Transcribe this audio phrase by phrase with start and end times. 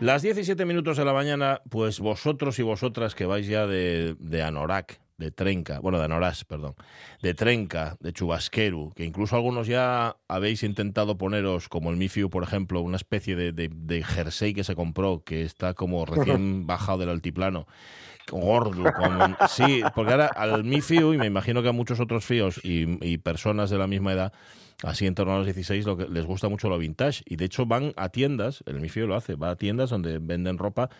[0.00, 4.42] Las 17 minutos de la mañana, pues vosotros y vosotras que vais ya de, de
[4.42, 6.74] Anorak, de Trenca, bueno, de Anorás, perdón,
[7.20, 12.42] de Trenca, de Chubasqueru, que incluso algunos ya habéis intentado poneros, como el Mifiu, por
[12.42, 17.00] ejemplo, una especie de, de, de jersey que se compró, que está como recién bajado
[17.00, 17.66] del altiplano,
[18.30, 22.58] gordo, como, sí, porque ahora al Mifiu, y me imagino que a muchos otros fíos
[22.64, 24.32] y, y personas de la misma edad,
[24.82, 27.22] así en torno a los 16, lo que les gusta mucho lo vintage.
[27.26, 30.58] Y de hecho van a tiendas, el Mifio lo hace, va a tiendas donde venden
[30.58, 30.90] ropa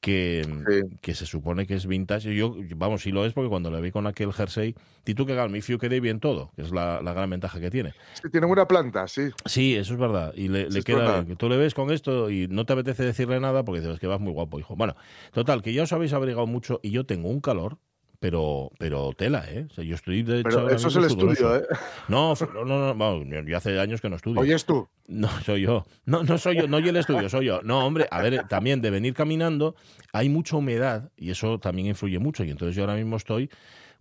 [0.00, 0.96] que, sí.
[1.00, 2.34] que se supone que es vintage.
[2.34, 4.74] Yo, vamos, sí lo es porque cuando le vi con aquel jersey,
[5.06, 7.70] y tú que el Mifio quede bien todo, que es la, la, gran ventaja que
[7.70, 7.94] tiene.
[8.22, 9.30] Sí, tiene buena planta, sí.
[9.46, 10.34] Sí, eso es verdad.
[10.36, 13.02] Y le, sí, le queda, que tú le ves con esto y no te apetece
[13.02, 14.76] decirle nada porque dices que vas muy guapo, hijo.
[14.76, 14.94] Bueno,
[15.32, 17.78] total, que ya os habéis abrigado mucho y yo tengo un calor
[18.24, 19.66] pero, pero tela, ¿eh?
[19.70, 20.48] O sea, yo estoy de hecho.
[20.48, 21.66] Pero eso es el estudio, ¿eh?
[22.08, 24.40] No, no, no, no, yo hace años que no estudio.
[24.40, 24.88] ¿Oyes tú?
[25.08, 25.84] No, soy yo.
[26.06, 27.60] No, no soy yo, no yo el estudio, soy yo.
[27.64, 29.76] No, hombre, a ver, también de venir caminando
[30.14, 32.44] hay mucha humedad y eso también influye mucho.
[32.44, 33.50] Y entonces yo ahora mismo estoy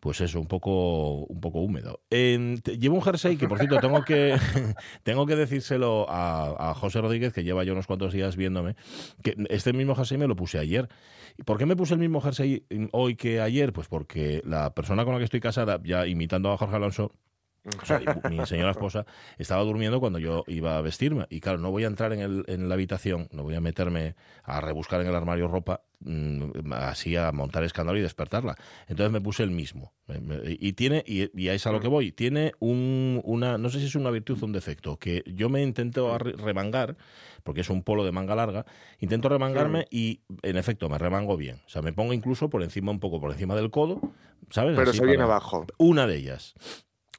[0.04, 2.02] pues eso, un poco, un poco húmedo.
[2.09, 4.36] Eh, llevo un jersey que, por cierto, tengo que,
[5.04, 8.76] tengo que decírselo a, a, José Rodríguez, que lleva ya unos cuantos días viéndome,
[9.22, 10.90] que este mismo jersey me lo puse ayer.
[11.38, 13.72] ¿Y por qué me puse el mismo jersey hoy que ayer?
[13.72, 17.14] Pues porque la persona con la que estoy casada, ya imitando a Jorge Alonso,
[17.81, 19.06] o sea, mi señora esposa
[19.38, 21.25] estaba durmiendo cuando yo iba a vestirme.
[21.30, 24.16] Y claro, no voy a entrar en, el, en la habitación, no voy a meterme
[24.44, 28.55] a rebuscar en el armario ropa, mmm, así a montar escándalo y despertarla.
[28.88, 29.94] Entonces me puse el mismo.
[30.59, 33.86] Y tiene, y, y es a lo que voy, tiene un, una, no sé si
[33.86, 36.98] es una virtud o un defecto, que yo me intento remangar,
[37.44, 38.66] porque es un polo de manga larga,
[39.00, 41.61] intento remangarme y en efecto me remango bien.
[41.66, 44.02] O sea, me pongo incluso por encima, un poco por encima del codo,
[44.50, 44.75] ¿sabes?
[44.75, 45.66] Pero así se viene abajo.
[45.77, 46.53] Una de ellas.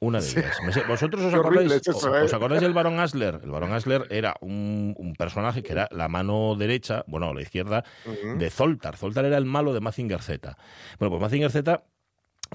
[0.01, 0.57] Una de ellas.
[0.73, 0.79] Sí.
[0.87, 3.39] ¿Vosotros os acordáis, eso, ¿os acordáis del Barón Asler?
[3.43, 7.83] El Barón Asler era un, un, personaje que era la mano derecha, bueno, la izquierda,
[8.05, 8.37] uh -huh.
[8.37, 8.97] de Zoltar.
[8.97, 10.57] Zoltar era el malo de Mazinger Z.
[10.99, 11.83] Bueno, pues Mazinger Z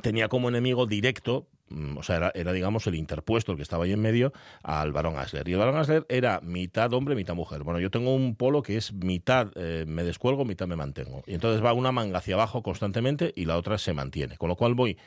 [0.03, 1.49] tenía como enemigo directo,
[1.97, 4.33] o sea, era, era, digamos el interpuesto, el que estaba ahí en medio,
[4.63, 5.49] al Barón Asler.
[5.49, 7.63] Y el Barón Asler era mitad hombre, mitad mujer.
[7.63, 11.23] Bueno, yo tengo un polo que es mitad eh, me descuelgo, mitad me mantengo.
[11.27, 14.37] Y entonces va una manga hacia abajo constantemente y la otra se mantiene.
[14.37, 14.99] Con lo cual voy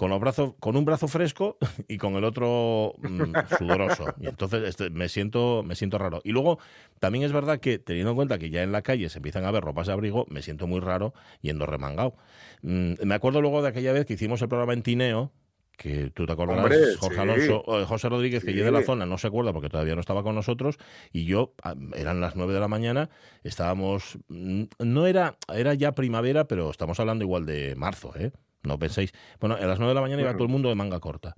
[0.00, 4.06] con, los brazos, con un brazo fresco y con el otro mmm, sudoroso.
[4.18, 6.22] Y entonces este, me, siento, me siento raro.
[6.24, 6.58] Y luego,
[7.00, 9.50] también es verdad que, teniendo en cuenta que ya en la calle se empiezan a
[9.50, 11.12] ver ropas de abrigo, me siento muy raro
[11.42, 12.14] yendo remangado.
[12.62, 15.32] Mm, me acuerdo luego de aquella vez que hicimos el programa en Tineo,
[15.76, 17.20] que tú te acordarás, Hombre, Jorge sí.
[17.20, 20.00] Alonso, eh, José Rodríguez, que yo de la zona no se acuerda porque todavía no
[20.00, 20.78] estaba con nosotros,
[21.12, 21.52] y yo,
[21.94, 23.10] eran las nueve de la mañana,
[23.44, 28.32] estábamos, mm, no era, era ya primavera, pero estamos hablando igual de marzo, ¿eh?
[28.62, 29.12] No penséis.
[29.40, 31.34] Bueno, a las 9 de la mañana iba todo el mundo de manga corta.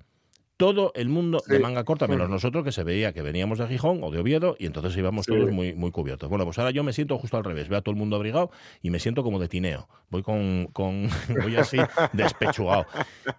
[0.62, 1.52] Todo el mundo sí.
[1.52, 2.32] de manga corta, menos sí.
[2.32, 5.32] nosotros que se veía que veníamos de Gijón o de Oviedo y entonces íbamos sí.
[5.32, 6.28] todos muy, muy cubiertos.
[6.28, 7.68] Bueno, pues ahora yo me siento justo al revés.
[7.68, 9.88] Veo a todo el mundo abrigado y me siento como de tineo.
[10.08, 11.08] Voy con, con
[11.42, 11.78] voy así
[12.12, 12.86] despechugado.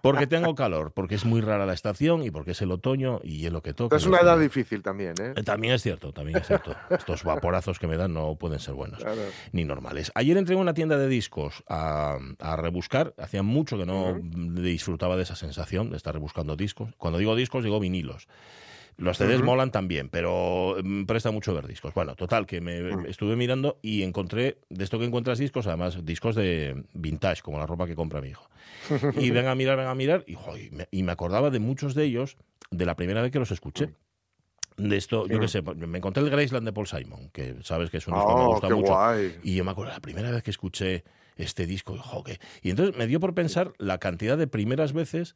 [0.02, 3.46] Porque tengo calor, porque es muy rara la estación y porque es el otoño y
[3.46, 3.96] es lo que toca.
[3.96, 5.32] Es una edad difícil también, ¿eh?
[5.44, 6.74] También es cierto, también es cierto.
[6.90, 9.22] Estos vaporazos que me dan no pueden ser buenos claro.
[9.52, 10.12] ni normales.
[10.14, 13.14] Ayer entré en una tienda de discos a, a rebuscar.
[13.16, 14.60] Hacía mucho que no uh -huh.
[14.60, 16.90] disfrutaba de esa sensación de estar rebuscando discos.
[16.98, 18.28] Cuando digo discos, digo vinilos.
[18.96, 19.44] Los CDs uh -huh.
[19.44, 21.92] molan también, pero mm, presta mucho ver discos.
[21.94, 23.08] Bueno, total, que me uh -huh.
[23.08, 27.66] estuve mirando y encontré, de esto que encuentras discos, además discos de vintage, como la
[27.66, 28.48] ropa que compra mi hijo.
[29.18, 31.58] Y venga a mirar, venga a mirar, y, jo, y, me, y me acordaba de
[31.58, 32.36] muchos de ellos
[32.70, 33.94] de la primera vez que los escuché
[34.76, 37.98] de esto, yo qué sé, me encontré el Graceland de Paul Simon, que sabes que
[37.98, 38.92] es un disco oh, que me gusta mucho.
[38.92, 39.38] Guay.
[39.44, 41.04] Y yo me acuerdo la primera vez que escuché
[41.36, 42.40] este disco, joder.
[42.62, 45.34] Y entonces me dio por pensar la cantidad de primeras veces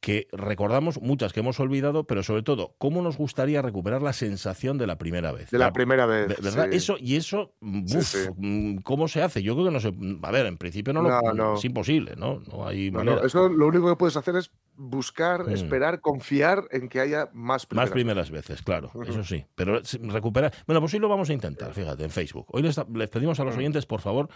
[0.00, 4.78] que recordamos, muchas que hemos olvidado, pero sobre todo, cómo nos gustaría recuperar la sensación
[4.78, 5.50] de la primera vez.
[5.50, 6.28] De la, la primera vez.
[6.42, 6.68] ¿Verdad?
[6.70, 6.76] Sí.
[6.76, 8.78] Eso, y eso, uf, sí, sí.
[8.82, 9.42] ¿cómo se hace?
[9.42, 9.92] Yo creo que no sé.
[10.22, 11.54] A ver, en principio no, no, lo, no.
[11.54, 12.40] es imposible, ¿no?
[12.40, 13.26] No hay no, manera.
[13.26, 15.52] Eso lo único que puedes hacer es buscar, mm.
[15.52, 18.48] esperar, confiar en que haya más primeras, más primeras veces.
[18.48, 19.08] veces claro, uh -huh.
[19.08, 19.44] eso sí.
[19.54, 20.52] Pero recuperar.
[20.66, 22.46] Bueno, pues hoy lo vamos a intentar, fíjate, en Facebook.
[22.48, 24.28] Hoy les, les pedimos a los oyentes, por favor,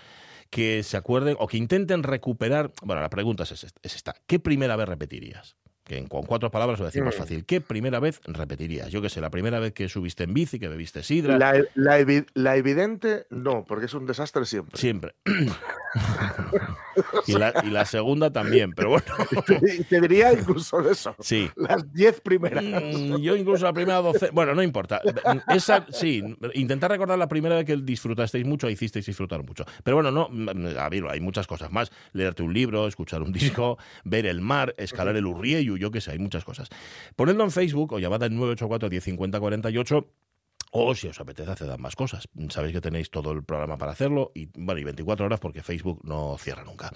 [0.50, 2.72] que se acuerden o que intenten recuperar.
[2.82, 3.52] Bueno, la pregunta es,
[3.82, 5.56] es esta: ¿qué primera vez repetirías?
[5.88, 7.44] Que con cuatro palabras lo decir más fácil.
[7.44, 8.90] ¿Qué primera vez repetirías?
[8.90, 11.38] Yo que sé, la primera vez que subiste en bici, que bebiste sidra.
[11.38, 14.78] La, la, evi la evidente, no, porque es un desastre siempre.
[14.78, 15.14] Siempre.
[17.26, 19.06] y, la, y, la, segunda también, pero bueno.
[19.46, 21.16] te, te diría incluso eso.
[21.18, 21.50] Sí.
[21.56, 22.62] Las diez primeras.
[22.62, 24.30] Mm, yo incluso la primera doce.
[24.30, 25.00] Bueno, no importa.
[25.48, 26.22] Esa, sí,
[26.54, 29.64] intentar recordar la primera vez que disfrutasteis mucho, hicisteis disfrutar mucho.
[29.82, 30.28] Pero bueno, no,
[30.78, 31.90] a ver, hay muchas cosas más.
[32.12, 36.12] Leerte un libro, escuchar un disco, ver el mar, escalar el Urriello yo qué sé,
[36.12, 36.68] hay muchas cosas.
[37.16, 40.06] Ponedlo en Facebook o llamada en 984 1050 48
[40.70, 42.28] O si os apetece hacer más cosas.
[42.50, 46.00] Sabéis que tenéis todo el programa para hacerlo y bueno, y 24 horas porque Facebook
[46.04, 46.90] no cierra nunca.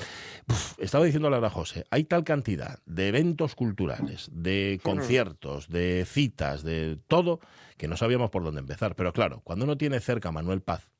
[0.79, 6.62] estaba diciendo a Laura José, hay tal cantidad de eventos culturales, de conciertos, de citas,
[6.62, 7.40] de todo,
[7.78, 8.94] que no sabíamos por dónde empezar.
[8.94, 10.90] Pero claro, cuando uno tiene cerca a Manuel Paz,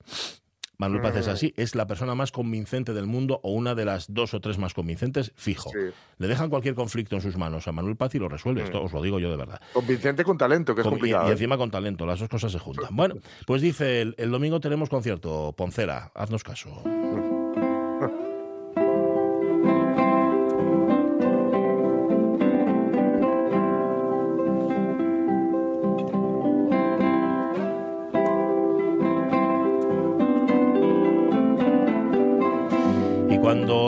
[0.83, 4.13] Manuel Paz es así, es la persona más convincente del mundo o una de las
[4.13, 5.71] dos o tres más convincentes, fijo.
[6.19, 8.87] Le dejan cualquier conflicto en sus manos a Manuel Paz y lo resuelve, esto mm.
[8.87, 9.61] os lo digo yo de verdad.
[9.73, 11.27] Convincente con talento, que es complicado.
[11.27, 11.33] Y, ¿eh?
[11.35, 12.97] encima con talento, las dos cosas se juntan.
[12.97, 13.15] Bueno,
[13.47, 16.83] pues dice, el, el domingo tenemos concierto, Poncera, haznos caso.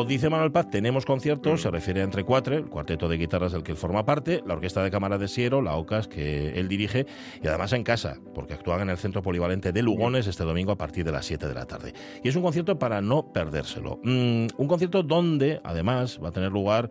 [0.05, 3.53] Cuando dice Manuel Paz tenemos conciertos, se refiere a Entre Cuatro, el cuarteto de guitarras
[3.53, 6.69] del que él forma parte, la Orquesta de Cámara de Siero, la OCAS, que él
[6.69, 7.07] dirige,
[7.43, 10.77] y además en casa, porque actúan en el Centro Polivalente de Lugones este domingo a
[10.77, 11.95] partir de las 7 de la tarde.
[12.23, 13.99] Y es un concierto para no perdérselo.
[14.05, 16.91] Mm, un concierto donde, además, va a tener lugar...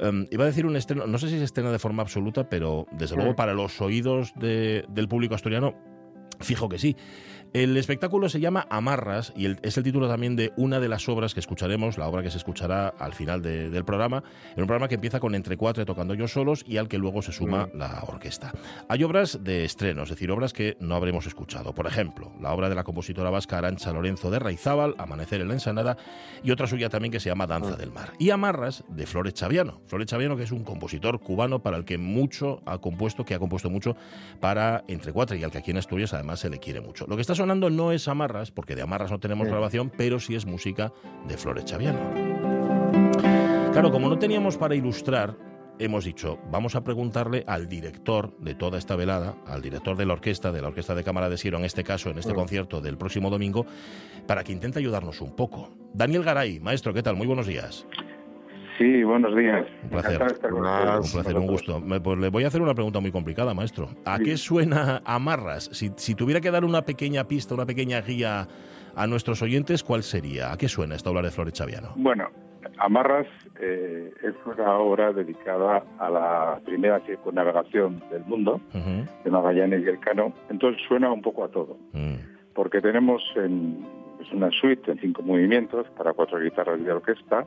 [0.00, 2.86] Um, iba a decir un estreno, no sé si se estrena de forma absoluta, pero
[2.92, 5.74] desde luego para los oídos del público asturiano,
[6.40, 6.96] fijo que sí.
[7.54, 11.34] El espectáculo se llama Amarras y es el título también de una de las obras
[11.34, 14.24] que escucharemos, la obra que se escuchará al final del programa,
[14.56, 17.22] en un programa que empieza con entre cuatro tocando yo solos y al que luego
[17.22, 17.78] se suma mm.
[17.78, 18.52] la orquesta.
[18.88, 21.72] Hay obras de estreno, es decir, obras que no habremos escuchado.
[21.76, 25.54] Por ejemplo, la obra de la compositora vasca Arancha Lorenzo de Raizábal, Amanecer en la
[25.54, 25.96] Ensanada,
[26.42, 27.78] y otra suya también que se llama Danza mm.
[27.78, 28.14] del Mar.
[28.18, 29.80] Y Amarras de Flores Chaviano.
[29.86, 33.38] Flores Chaviano, que es un compositor cubano para el que mucho ha compuesto, que ha
[33.38, 33.94] compuesto mucho
[34.40, 37.06] para Entre Cuatro y al que aquí en Asturias además se le quiere mucho.
[37.06, 40.34] Lo que está sonando no es Amarras, porque de Amarras no tenemos grabación, pero sí
[40.34, 40.94] es música
[41.28, 42.00] de Flores Chaviano.
[43.70, 45.36] Claro, como no teníamos para ilustrar,
[45.78, 50.14] hemos dicho, vamos a preguntarle al director de toda esta velada, al director de la
[50.14, 52.96] orquesta, de la Orquesta de Cámara de Siro, en este caso, en este concierto del
[52.96, 53.66] próximo domingo,
[54.26, 55.70] para que intente ayudarnos un poco.
[55.92, 57.14] Daniel Garay, maestro, ¿qué tal?
[57.14, 57.86] Muy buenos días.
[58.78, 59.66] Sí, buenos días.
[59.84, 60.20] Un placer.
[60.22, 61.82] Un placer, un gusto.
[62.02, 63.88] Pues le voy a hacer una pregunta muy complicada, maestro.
[64.04, 65.70] ¿A qué suena Amarras?
[65.72, 68.48] Si, si tuviera que dar una pequeña pista, una pequeña guía
[68.96, 70.52] a nuestros oyentes, ¿cuál sería?
[70.52, 71.92] ¿A qué suena esta obra de Flores Chaviano?
[71.96, 72.28] Bueno,
[72.78, 73.26] Amarras
[73.60, 80.00] eh, es una obra dedicada a la primera circunnavegación del mundo, de Magallanes y el
[80.00, 80.32] Cano.
[80.50, 81.76] Entonces suena un poco a todo.
[81.92, 82.14] Mm.
[82.54, 83.86] Porque tenemos en,
[84.20, 87.46] es una suite en cinco movimientos para cuatro guitarras y orquesta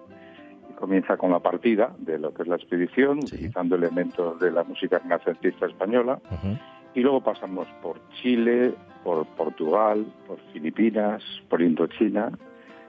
[0.77, 4.99] comienza con la partida de lo que es la expedición, utilizando elementos de la música
[4.99, 6.19] renacentista española,
[6.93, 12.31] y luego pasamos por Chile, por Portugal, por Filipinas, por Indochina.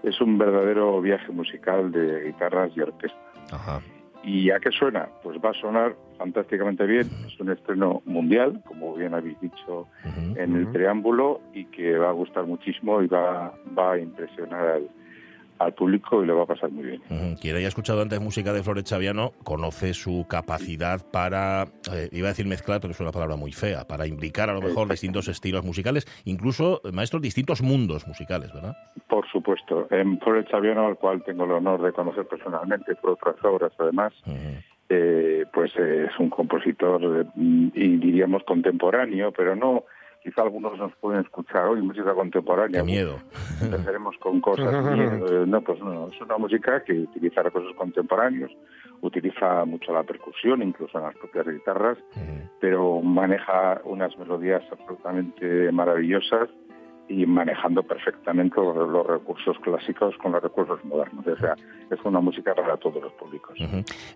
[0.03, 3.19] Es un verdadero viaje musical de guitarras y orquesta.
[4.25, 5.09] ¿Y a qué suena?
[5.23, 7.09] Pues va a sonar fantásticamente bien.
[7.27, 9.87] Es un estreno mundial, como bien habéis dicho
[10.37, 14.89] en el preámbulo, y que va a gustar muchísimo y va, va a impresionar al,
[15.59, 17.37] al público y le va a pasar muy bien.
[17.41, 22.31] Quien haya escuchado antes música de Flores Chaviano conoce su capacidad para, eh, iba a
[22.31, 25.65] decir mezclar, pero es una palabra muy fea, para imbricar a lo mejor distintos estilos
[25.65, 28.77] musicales, incluso, maestro, distintos mundos musicales, ¿verdad?
[29.09, 29.87] Por supuesto.
[29.91, 34.13] En Flores Chaviano, al cual tengo el honor de conocer personalmente por otras obras, además,
[34.89, 39.85] eh, pues es un compositor, y diríamos contemporáneo, pero no
[40.29, 42.81] quizá algunos nos pueden escuchar hoy música contemporánea.
[42.81, 43.17] Qué miedo.
[43.63, 45.47] Empezaremos con cosas miedo.
[45.47, 48.51] No, pues no, es una música que utiliza recursos contemporáneos,
[49.01, 51.99] utiliza mucho la percusión, incluso en las propias guitarras,
[52.61, 56.51] pero maneja unas melodías absolutamente maravillosas
[57.09, 61.27] y manejando perfectamente los, recursos clásicos con los recursos modernos.
[61.27, 61.55] O sea,
[61.91, 63.59] es una música para todos los públicos.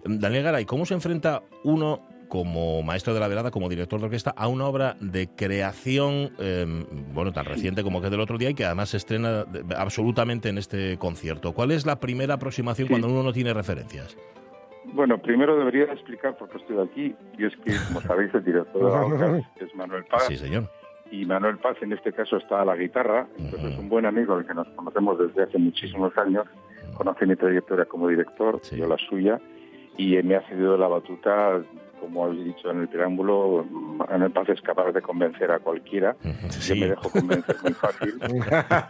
[0.05, 4.33] Daniel Garay, ¿cómo se enfrenta uno como maestro de la velada, como director de orquesta,
[4.35, 8.55] a una obra de creación, em, bueno, tan reciente como que del otro día y
[8.55, 9.45] que además se estrena
[9.77, 11.53] absolutamente en este concierto.
[11.53, 14.17] ¿Cuál es la primera aproximación cuando uno no tiene referencias?
[14.95, 18.83] Bueno, primero debería explicar por qué estoy aquí, y es que, como sabéis, el director
[18.83, 20.25] de la orquesta es Manuel Paz.
[20.27, 20.71] Sí, señor.
[21.13, 24.39] Y Manuel Paz en este caso está a la guitarra, entonces es un buen amigo
[24.39, 26.47] el que nos conocemos desde hace muchísimos años,
[26.95, 29.39] conoce mi trayectoria como director, yo la suya,
[29.99, 31.61] y me ha cedido la batuta
[32.03, 33.65] como habéis dicho en el preámbulo,
[34.13, 36.17] en el Paz es capaz de convencer a cualquiera.
[36.67, 38.15] Yo me dejo convencer muy fácil.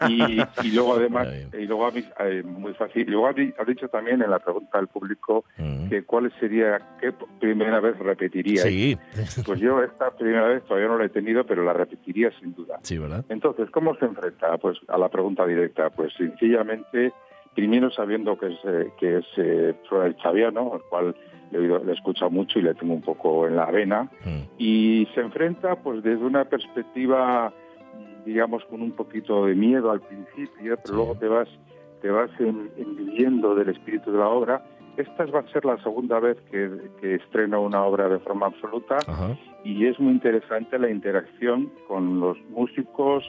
[0.64, 3.10] y, luego además, y luego eh, muy fácil.
[3.10, 5.44] Luego ha dicho también en la pregunta del público
[5.90, 8.62] que cuál sería, qué primera vez repetiría.
[8.62, 8.96] Sí.
[9.44, 12.78] Pues yo esta primera vez todavía no la he tenido, pero la repetiría sin duda.
[12.82, 13.26] Sí, ¿verdad?
[13.28, 14.56] Entonces, ¿cómo se enfrenta?
[14.56, 17.12] Pues a la pregunta directa, pues sencillamente
[17.54, 21.16] primero sabiendo que es, eh, que es eh, el Chaviano, el cual
[21.50, 24.40] le, he escuchado mucho y le tengo un poco en la vena, mm.
[24.58, 27.52] y se enfrenta pues desde una perspectiva
[28.24, 31.48] digamos, con un poquito de miedo al principio, pero luego te vas,
[32.00, 34.64] te vas enviviendo del espíritu de la obra.
[34.96, 38.98] Esta va a ser la segunda vez que, que estreno una obra de forma absoluta
[39.64, 43.24] y es muy interesante la interacción con los músicos,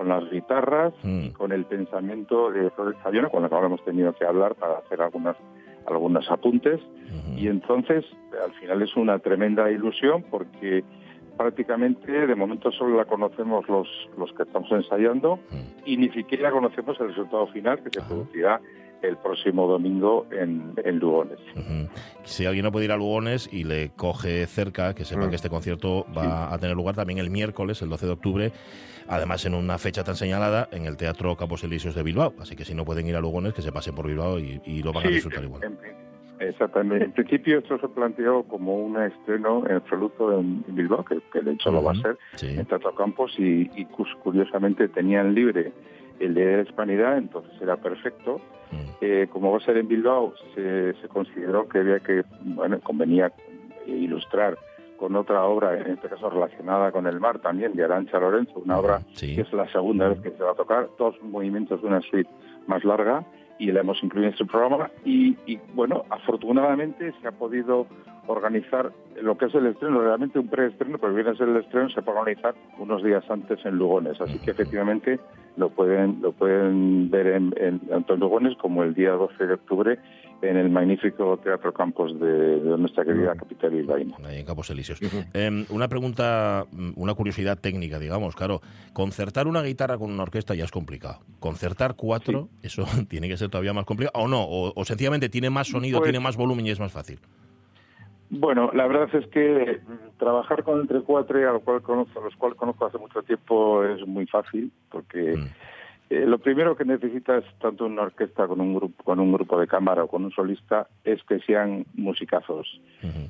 [0.00, 1.32] con las guitarras, mm.
[1.32, 5.02] con el pensamiento de Flores Fabiano, con lo que hemos tenido que hablar para hacer
[5.02, 5.36] algunas
[5.86, 6.80] algunos apuntes.
[7.36, 8.06] Y entonces
[8.42, 10.84] al final es una tremenda ilusión porque
[11.36, 15.38] prácticamente de momento solo la conocemos los, los que estamos ensayando
[15.84, 18.58] y ni siquiera conocemos el resultado final que se producirá
[19.02, 21.38] el próximo domingo en, Lugones.
[22.24, 25.30] Si alguien no puede ir a Lugones y le coge cerca, que sepa mm.
[25.30, 28.52] que este concierto va a tener lugar también el miércoles, el 12 de octubre,
[29.08, 32.34] además en una fecha tan señalada, en el Teatro Campos Elíseos de Bilbao.
[32.40, 34.92] Así que si no pueden ir a Lugones, que se pasen por Bilbao y, lo
[34.92, 35.62] van a disfrutar igual.
[36.38, 37.04] exactamente.
[37.04, 41.70] En principio esto se planteó como un estreno en absoluto en, Bilbao, que, de hecho
[41.70, 43.86] lo va a ser, en Teatro Campos, y, y
[44.22, 45.72] curiosamente tenían libre
[46.20, 48.40] el de la Hispanidad, entonces era perfecto.
[48.70, 48.76] Mm.
[49.00, 53.32] Eh, como va a ser en Bilbao, se, consideró que había que, bueno, convenía
[53.86, 54.56] ilustrar
[54.96, 58.78] con otra obra, en este caso relacionada con el mar también, de Arancha Lorenzo, una
[58.78, 62.02] obra que es la segunda vez que se va a tocar, dos movimientos de una
[62.02, 62.30] suite
[62.66, 63.24] más larga,
[63.58, 64.90] y la hemos incluido en este programa.
[65.04, 67.86] Y, y bueno, afortunadamente se ha podido
[68.30, 71.90] organizar lo que es el estreno, realmente un preestreno, pero viene a ser el estreno,
[71.90, 74.20] se puede organizar unos días antes en Lugones.
[74.20, 75.18] Así que efectivamente
[75.56, 79.98] lo pueden lo pueden ver en, tanto en Lugones como el día 12 de octubre
[80.42, 84.16] en el magnífico Teatro Campos de, nuestra querida capital isleña.
[84.24, 84.98] Ahí en Campos Elíseos.
[85.34, 88.60] Em, una pregunta, mm, una curiosidad técnica, digamos, claro,
[88.92, 91.20] concertar una guitarra con una orquesta ya es complicado.
[91.40, 95.68] Concertar cuatro, eso tiene que ser todavía más complicado, o no, o, sencillamente tiene más
[95.68, 97.18] sonido, pues tiene más volumen y es más fácil.
[98.30, 102.24] Bueno, la verdad es que mm, trabajar con entre cuatro, a, lo cual conozco, a
[102.24, 105.46] los cuales conozco hace mucho tiempo, es muy fácil, porque mm.
[106.10, 109.66] eh, lo primero que necesitas, tanto una orquesta con un grupo, con un grupo de
[109.66, 112.80] cámara o con un solista, es que sean musicazos.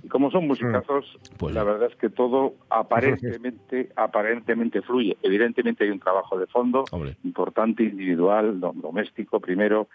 [0.02, 1.06] Y como son musicazos,
[1.38, 5.16] pues la verdad es que todo aparentemente, aparentemente fluye.
[5.22, 6.84] Evidentemente hay un trabajo de fondo
[7.24, 9.88] importante, individual, doméstico primero,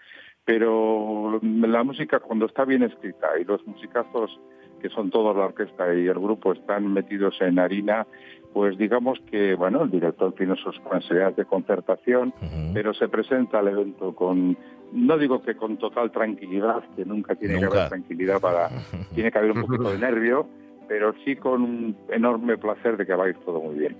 [0.44, 4.40] pero la música cuando está bien escrita y los musicazos
[4.80, 8.06] que son toda la orquesta y el grupo están metidos en harina,
[8.52, 12.32] pues digamos que, bueno, el director tiene sus posibilidades de concertación,
[12.72, 14.56] pero se presenta al evento con,
[14.92, 18.70] no digo que con total tranquilidad, que nunca tiene que haber tranquilidad para,
[19.14, 20.48] tiene que haber un poquito de nervio,
[20.88, 23.96] pero sí con un enorme placer de que va a ir todo muy bien.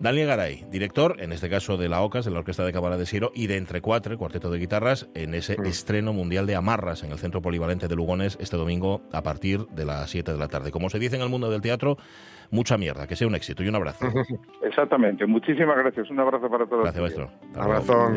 [0.00, 3.06] Daniel Garay, director, en este caso de la OCAS, de la Orquesta de Cámara de
[3.06, 5.66] Siro, y de Entre Cuatro, cuarteto de guitarras, en ese mm.
[5.66, 9.84] estreno mundial de Amarras en el Centro Polivalente de Lugones este domingo a partir de
[9.84, 10.70] las 7 de la tarde.
[10.70, 11.96] Como se dice en el mundo del teatro,
[12.50, 14.06] mucha mierda, que sea un éxito y un abrazo.
[14.62, 16.82] Exactamente, muchísimas gracias, un abrazo para todos.
[16.82, 17.30] Gracias, maestro.
[17.54, 18.10] Abrazo.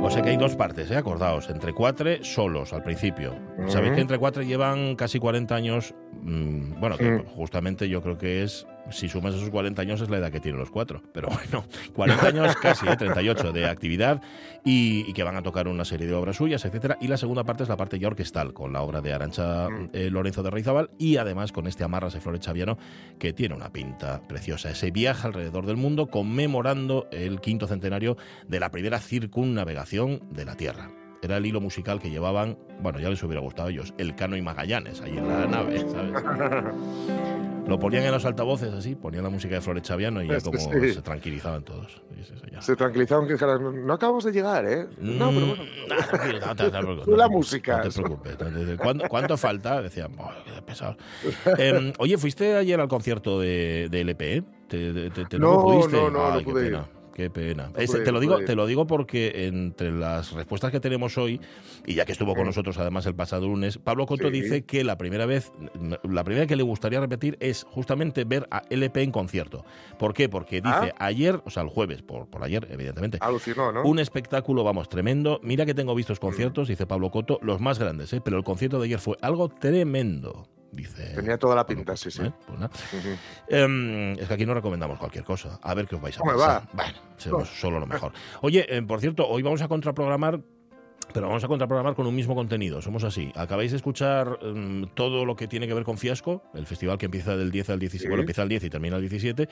[0.00, 0.96] O sea que hay dos partes, ¿eh?
[0.96, 1.50] acordaos.
[1.50, 3.34] Entre cuatro solos al principio.
[3.66, 5.94] Sabéis que entre cuatro llevan casi 40 años.
[6.22, 10.18] Mm, bueno, que justamente yo creo que es si sumas esos 40 años es la
[10.18, 11.02] edad que tienen los cuatro.
[11.12, 11.64] Pero bueno,
[11.94, 13.52] 40 años casi, 38 ¿eh?
[13.52, 14.22] de actividad
[14.64, 16.96] y, que van a tocar una serie de obras suyas, etcétera.
[17.00, 19.90] Y la segunda parte es la parte ya orquestal, con la obra de Arancha mm.
[19.92, 22.78] eh, Lorenzo de Reizabal y además con este Amarras de Flores Chaviano,
[23.18, 24.70] que tiene una pinta preciosa.
[24.70, 28.16] Ese viaje alrededor del mundo conmemorando el quinto centenario
[28.46, 30.90] de la primera circunnavegación de la Tierra
[31.22, 34.36] era el hilo musical que llevaban, bueno, ya les hubiera gustado a ellos, el Cano
[34.36, 37.34] y Magallanes, ahí en la nave, ¿sabes?
[37.68, 40.58] Lo ponían en los altavoces así, ponían la música de Flores Chaviano y ya como
[40.58, 42.02] se tranquilizaban todos.
[42.60, 44.86] Se tranquilizaban que dijeran, no acabamos de llegar, ¿eh?
[44.98, 45.62] No, pero bueno.
[47.06, 47.78] No, la música.
[47.78, 48.36] No te preocupes.
[49.08, 49.82] ¿Cuánto, falta?
[49.82, 50.12] Decían,
[50.44, 50.96] qué pesado.
[51.58, 54.42] Em, oye, ¿fuiste ayer al concierto de, de LP?
[54.68, 56.97] ¿Te, te, no, no, no, no, no pude ir.
[57.18, 57.72] Qué pena.
[57.72, 61.40] te, lo digo, te lo digo porque entre las respuestas que tenemos hoy,
[61.84, 64.96] y ya que estuvo con nosotros además el pasado lunes, Pablo Coto dice que la
[64.96, 65.50] primera vez,
[66.04, 69.64] la primera que le gustaría repetir es justamente ver a LP en concierto.
[69.98, 70.28] ¿Por qué?
[70.28, 71.06] Porque dice ah.
[71.06, 73.82] ayer, o sea, el jueves, por, por ayer, evidentemente, Alucinó, ¿no?
[73.82, 75.40] un espectáculo, vamos, tremendo.
[75.42, 78.20] Mira que tengo vistos conciertos, dice Pablo Coto, los más grandes, ¿eh?
[78.24, 80.46] pero el concierto de ayer fue algo tremendo.
[81.14, 82.22] Tenía toda la pinta, sí, sí.
[82.22, 82.32] ¿eh?
[82.46, 83.04] Pues
[83.48, 85.58] em, es que aquí no recomendamos cualquier cosa.
[85.62, 86.68] A ver qué os vais a pensar.
[86.72, 88.12] Bueno, solo lo mejor.
[88.42, 90.40] Oye, eh, por cierto, hoy vamos a contraprogramar
[91.12, 92.82] pero vamos a contraprogramar con un mismo contenido.
[92.82, 93.32] Somos así.
[93.34, 97.06] Acabáis de escuchar mm, todo lo que tiene que ver con Fiasco, el festival que
[97.06, 99.48] empieza del 10 al 17, bueno, empieza el 10 y termina el 17,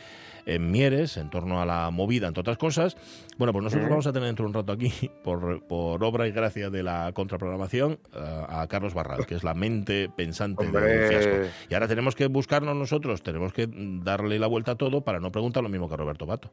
[0.46, 2.96] en Mieres, en torno a la movida, entre otras cosas.
[3.38, 4.92] Bueno, pues nosotros vamos a tener dentro de un rato aquí,
[5.24, 9.54] por, por obra y gracia de la contraprogramación, eh, a Carlos Barral, que es la
[9.54, 11.36] mente pensante de Fiasco.
[11.70, 15.32] Y ahora tenemos que buscarnos nosotros, tenemos que darle la vuelta a todo para no
[15.32, 16.50] preguntar lo mismo que a Roberto Bato.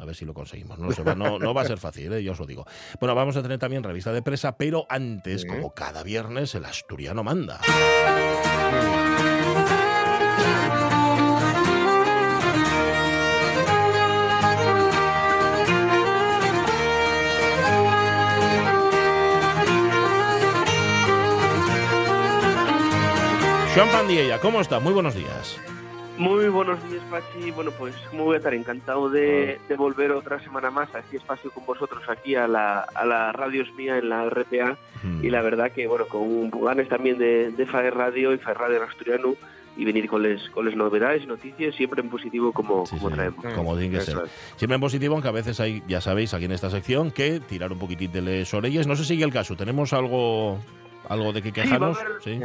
[0.00, 0.78] A ver si lo conseguimos.
[0.78, 2.22] No, no, no va a ser fácil, ¿eh?
[2.22, 2.66] yo os lo digo.
[2.98, 7.22] Bueno, vamos a tener también revista de presa, pero antes, como cada viernes, el asturiano
[7.22, 7.60] manda.
[23.74, 24.80] Joan Pandilla, ¿cómo está?
[24.80, 25.56] Muy buenos días.
[26.20, 27.50] Muy buenos días, Pachi.
[27.50, 31.50] Bueno, pues como voy a estar encantado de, volver otra semana más a este espacio
[31.50, 34.76] con vosotros aquí a la, a la Radio Mía en la RPA.
[35.22, 38.82] Y la verdad que, bueno, con ganas también de, de FAE Radio y FAE Radio
[38.82, 39.32] Asturiano
[39.78, 43.42] y venir con les, con les novedades noticias siempre en positivo como, como traemos.
[43.54, 44.18] Como tiene que ser.
[44.56, 47.72] Siempre en positivo, aunque a veces hay, ya sabéis, aquí en esta sección, que tirar
[47.72, 48.86] un poquitito de les orellas.
[48.86, 49.56] No sé si sigue el caso.
[49.56, 50.58] ¿Tenemos algo
[51.08, 51.98] algo de que quejarnos.
[52.20, 52.38] Sí,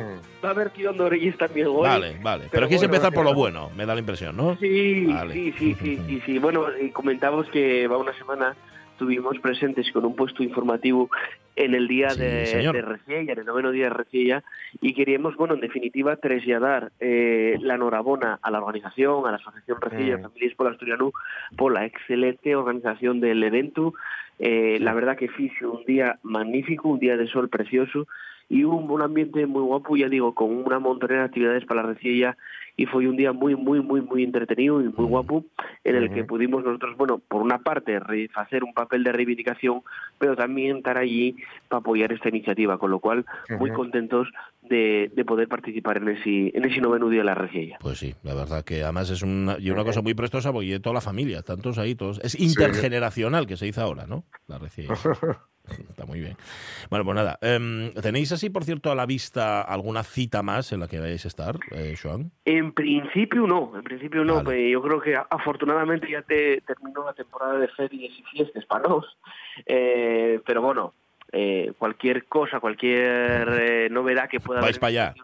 [0.43, 0.75] va a haber, sí.
[0.75, 1.87] tirón de también hoy.
[1.87, 2.45] Vale, vale.
[2.51, 4.55] Pero, quise empezar por lo bueno, me da la impresión, ¿no?
[4.57, 6.39] Sí, sí, sí, sí, sí, sí.
[6.39, 8.55] Bueno, comentamos que va una semana
[8.95, 11.09] estuvimos presentes con un puesto informativo
[11.57, 12.63] en el día de, de
[13.07, 14.43] en el noveno día de Reciella,
[14.81, 19.79] y queríamos, bueno, en definitiva, trasladar eh, la enhorabuena a la organización, a la Asociación
[19.81, 20.21] Reciella mm.
[20.21, 21.11] Familias por Asturianú,
[21.57, 23.93] por la excelente organización del evento.
[24.39, 28.07] Eh, la verdad que fijo un día magnífico, un día de sol precioso,
[28.49, 31.89] y un, un ambiente muy guapo, ya digo, con una montonera de actividades para la
[31.89, 32.37] Reciella
[32.77, 35.45] y fue un día muy, muy, muy, muy entretenido y muy guapo
[35.83, 37.99] en el que pudimos nosotros, bueno, por una parte,
[38.35, 39.81] hacer un papel de reivindicación,
[40.19, 41.35] pero también estar allí
[41.69, 43.25] para apoyar esta iniciativa, con lo cual
[43.59, 44.27] muy contentos
[44.69, 47.77] de, de, poder participar en ese, en ese noveno día de la Reciella.
[47.79, 50.93] Pues sí, la verdad que además es una, y una cosa muy prestosa porque toda
[50.93, 54.25] la familia, tantos ahí, todos, es intergeneracional que se dice ahora, ¿no?
[54.47, 54.93] La Reciella.
[55.89, 56.37] Está muy bien.
[56.89, 57.39] Bueno, pues nada.
[57.41, 61.25] Em, ¿Tenéis así, por cierto, a la vista alguna cita más en la que vais
[61.25, 62.31] a estar, eh, Joan?
[62.45, 64.43] En principio no, en principio no.
[64.43, 68.85] Pues yo creo que afortunadamente ya te terminó la temporada de ferias y fiestas para.
[69.65, 70.93] Eh, pero bueno,
[71.31, 75.15] eh, cualquier cosa, cualquier eh, novedad que pueda Vais para allá.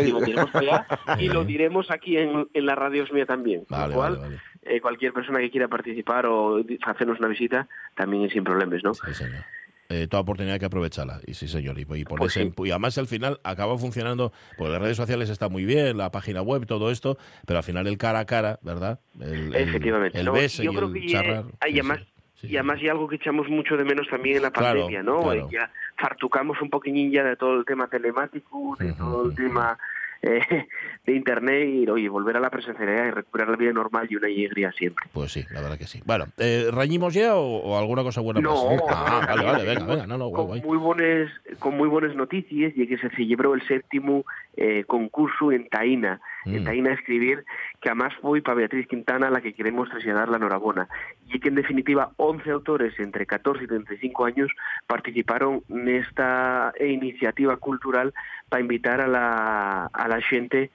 [1.18, 3.64] y lo diremos aquí en, en la radio mía también.
[3.68, 8.32] Vale, cual, vale, eh, cualquier persona que quiera participar o hacernos una visita también es
[8.32, 8.94] sin problemas, ¿no?
[8.94, 9.44] Sí, señor.
[9.92, 11.20] Eh, toda oportunidad hay que aprovecharla.
[11.26, 11.78] Y sí, señor.
[11.78, 15.64] Y, y, pues y además al final acaba funcionando, pues las redes sociales está muy
[15.64, 19.00] bien, la página web, todo esto, pero al final el cara a cara, ¿verdad?
[19.20, 20.18] El, Efectivamente.
[20.18, 21.44] El, beso y el charrar.
[21.60, 22.00] Hay, además,
[22.42, 25.32] y además hay algo que echamos mucho de menos también en la pandemia, ¿no?
[25.48, 29.78] Ya fartucamos un poquillín ya de todo el tema telemático, de todo el tema
[30.22, 30.66] eh,
[31.04, 34.26] de internet y oye, volver a la presencialidad y recuperar la vida normal y una
[34.26, 35.06] alegría siempre.
[35.12, 36.00] Pues sí, la verdad que sí.
[36.04, 38.82] Bueno, eh, ¿rañimos ya o, alguna cosa buena no, más?
[38.88, 42.86] Ah, vale, vale, venga, venga, no, no, con, muy buenas, con muy buenas noticias y
[42.86, 44.24] que se celebró el séptimo
[44.56, 46.64] eh, concurso en Taína, en mm.
[46.64, 47.44] Taína Escribir,
[47.80, 50.88] que además fue para Beatriz Quintana la que queremos trasladar la enhorabuena.
[51.28, 54.50] Y que en definitiva 11 autores entre 14 y 35 años
[54.86, 58.12] participaron en esta iniciativa cultural
[58.48, 60.70] para invitar a la, a la gente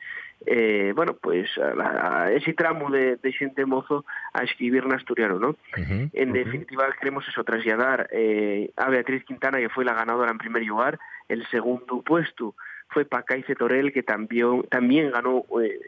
[0.46, 5.56] eh, bueno, pues a, ese tramo de, de xente mozo a escribir en asturiano, ¿no?
[5.76, 10.64] en definitiva, queremos eso, trasladar eh, a Beatriz Quintana, que fue la ganadora en primer
[10.64, 12.56] lugar, el segundo puesto
[12.90, 15.80] fue Pacaice Torel, que también, también ganó eh,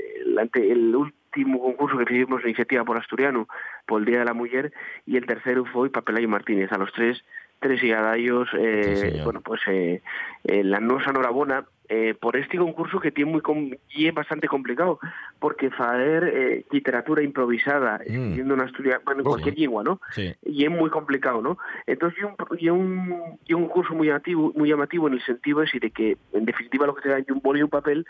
[0.54, 3.48] el, último concurso que hicimos la iniciativa por Asturiano,
[3.86, 4.74] por el Día de la Mujer,
[5.06, 6.72] y el tercero fue Papelayo Martínez.
[6.72, 7.24] A los tres,
[7.60, 10.02] tres y a ellos, eh, bueno, pues eh,
[10.44, 13.42] eh, la nosa enhorabuena eh, por este concurso que tiene muy
[13.90, 15.00] y es bastante complicado
[15.40, 18.02] porque hacer eh, literatura improvisada mm.
[18.02, 20.00] escribiendo una historia bueno, en cualquier lengua no
[20.46, 22.20] y es muy complicado no entonces
[22.60, 26.46] y un, y un, curso muy llamativo muy llamativo en el sentido de que en
[26.46, 28.06] definitiva lo que te da es un boli y un papel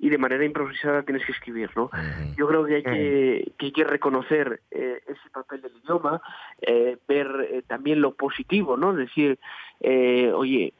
[0.00, 1.90] y de manera improvisada tienes que escribir, ¿no?
[2.36, 6.22] Yo creo que hay que, que, hay que reconocer eh, ese papel del idioma,
[6.62, 8.94] eh, ver eh, también lo positivo, ¿no?
[8.94, 9.38] Decir,
[9.80, 10.72] eh, oye,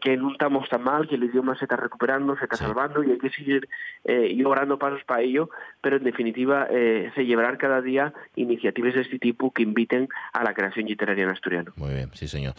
[0.00, 3.10] que no estamos tan mal, que el idioma se está recuperando, se está salvando y
[3.10, 3.68] hay que seguir
[4.04, 9.02] eh, logrando pasos para ello, pero en definitiva eh, se llevarán cada día iniciativas de
[9.02, 11.72] este tipo que inviten a la creación literaria en asturiano.
[11.76, 12.54] Muy bien, sí señor.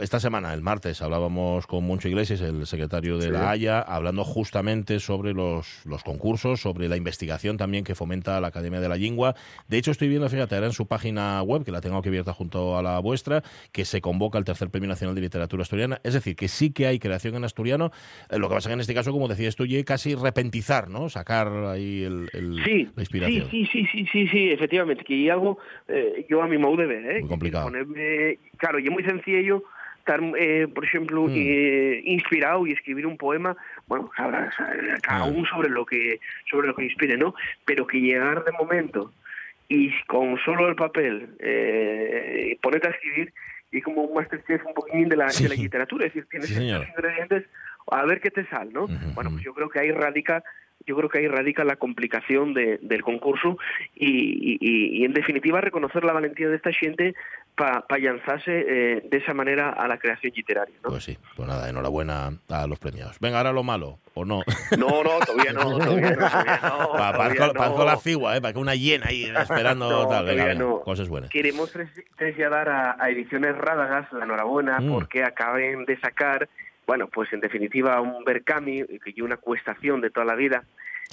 [0.00, 5.00] esta semana, el martes, hablábamos con Moncho Iglesias, el secretario de la Haya, hablando justamente
[5.00, 9.34] sobre los, los concursos, sobre la investigación también que fomenta la Academia de la Lengua.
[9.68, 12.32] De hecho, estoy viendo, fíjate, era en su página web, que la tengo aquí abierta
[12.32, 13.42] junto a la vuestra,
[13.72, 16.86] que se convoca el tercer Premio Nacional de Literatura Asturiana es decir, que sí que
[16.86, 17.90] hay creación en asturiano.
[18.30, 21.08] Eh, lo que pasa que en este caso, como decías tú, casi repentizar, ¿no?
[21.08, 22.26] Sacar ahí el,
[22.94, 23.48] la inspiración.
[23.50, 25.04] Sí, sí, sí, sí, sí, efectivamente.
[25.04, 27.20] Que hay algo, eh, yo a mi modo de ver, ¿eh?
[27.20, 27.70] Muy complicado.
[28.56, 29.64] claro, y es muy sencillo
[29.98, 31.34] estar, eh, por ejemplo, mm.
[32.04, 33.56] inspirado y escribir un poema,
[33.88, 35.36] bueno, cada mm.
[35.36, 37.34] uno sobre lo que sobre lo que inspire, ¿no?
[37.64, 39.12] Pero que llegar de momento
[39.68, 43.32] y con solo el papel eh, ponerte a escribir
[43.76, 46.88] y como un masterchef un poquín de la, de la literatura, es decir, tienes estos
[46.88, 47.44] ingredientes,
[47.90, 48.86] a ver qué te sale, ¿no?
[49.14, 50.42] Bueno, pues yo creo que ahí radica
[50.86, 53.58] yo creo que ahí radica la complicación de, del concurso
[53.94, 57.14] y, y, y, en definitiva reconocer la valentía de esta gente
[57.56, 60.74] para pa lanzarse eh, de esa manera a la creación literaria.
[60.84, 60.90] ¿no?
[60.90, 63.18] Pues sí, pues nada, enhorabuena a los premiados.
[63.18, 64.42] Venga, ahora lo malo, ¿o no?
[64.78, 66.16] No, no, todavía no, todavía no.
[66.16, 68.40] Todavía no para, la ¿eh?
[68.40, 70.26] para que una llena ahí esperando tal.
[70.26, 71.30] Venga, venga, cosas buenas.
[71.30, 71.72] Queremos
[72.16, 74.88] trasladar a, a Ediciones Rádagas la enhorabuena mm.
[74.88, 76.48] porque acaben de sacar
[76.86, 80.64] bueno, pues en definitiva un Berkami, es una cuestación de toda la vida,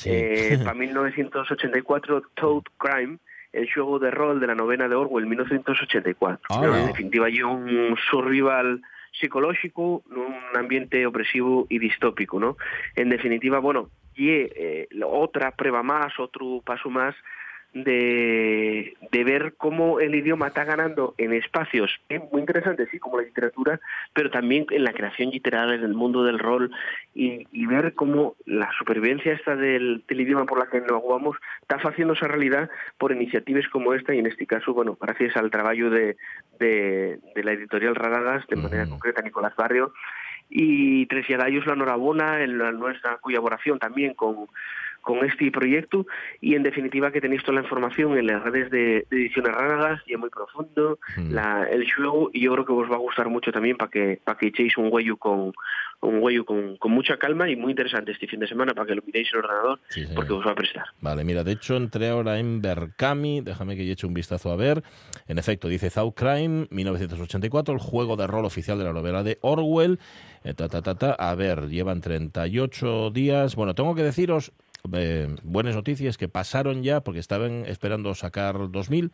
[0.05, 3.17] eh, para 1984 Toad Crime,
[3.51, 6.39] el juego de rol de la novena de Orwell, 1984.
[6.49, 8.81] Ah, en definitiva, hay un survival
[9.19, 12.57] psicológico, un ambiente opresivo y distópico, ¿no?
[12.95, 17.15] En definitiva, bueno, y eh, otra prueba más, otro paso más
[17.73, 21.99] de, de, ver cómo el idioma está ganando en espacios
[22.31, 23.79] muy interesantes, sí, como la literatura,
[24.13, 26.71] pero también en la creación literaria, en el mundo del rol,
[27.15, 31.38] y, y ver cómo la supervivencia esta del, del, idioma por la que nos jugamos
[31.62, 35.49] está haciendo esa realidad por iniciativas como esta, y en este caso, bueno, gracias al
[35.49, 36.15] trabajo de,
[36.59, 39.93] de, de la editorial Radagas, de manera concreta Nicolás Barrio,
[40.55, 44.47] y tres la enhorabuena en la, nuestra colaboración también con
[45.03, 46.07] con este proyecto
[46.41, 50.13] y en definitiva que tenéis toda la información en las redes de, Ediciones Ránagas y
[50.13, 51.31] es muy profundo mm.
[51.31, 54.19] la, el show y yo creo que os va a gustar mucho también para que
[54.23, 55.53] para que echéis un huello con
[56.01, 58.95] un huello con, con, mucha calma y muy interesante este fin de semana para que
[58.95, 59.79] lo miréis en el ordenador
[60.15, 60.85] porque os va a prestar.
[60.99, 64.55] Vale, mira, de hecho entré ahora en Berkami, déjame que yo eche un vistazo a
[64.55, 64.83] ver.
[65.27, 69.37] En efecto, dice Thou Crime, 1984, el juego de rol oficial de la novela de
[69.41, 69.99] Orwell.
[70.43, 71.11] Eh, ta, ta, ta.
[71.13, 73.55] A ver, llevan 38 días.
[73.55, 74.51] Bueno, tengo que deciros
[74.91, 79.12] eh, buenas noticias que pasaron ya, porque estaban esperando sacar 2000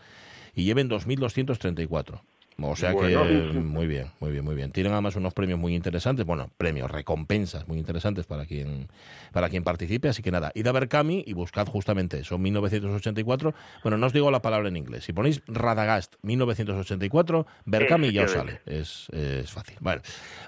[0.56, 2.22] y lleven 2234.
[2.62, 3.18] O sea que
[3.54, 4.72] muy bien, muy bien, muy bien.
[4.72, 8.88] Tienen además unos premios muy interesantes, bueno, premios, recompensas muy interesantes para quien
[9.32, 13.54] para quien participe, así que nada, id a Berkami y buscad justamente eso, 1984.
[13.84, 15.06] Bueno, no os digo la palabra en inglés.
[15.06, 18.62] Si ponéis Radagast 1984, Berkami ya os sale.
[18.66, 19.78] Es, es fácil.
[19.80, 20.02] Vale.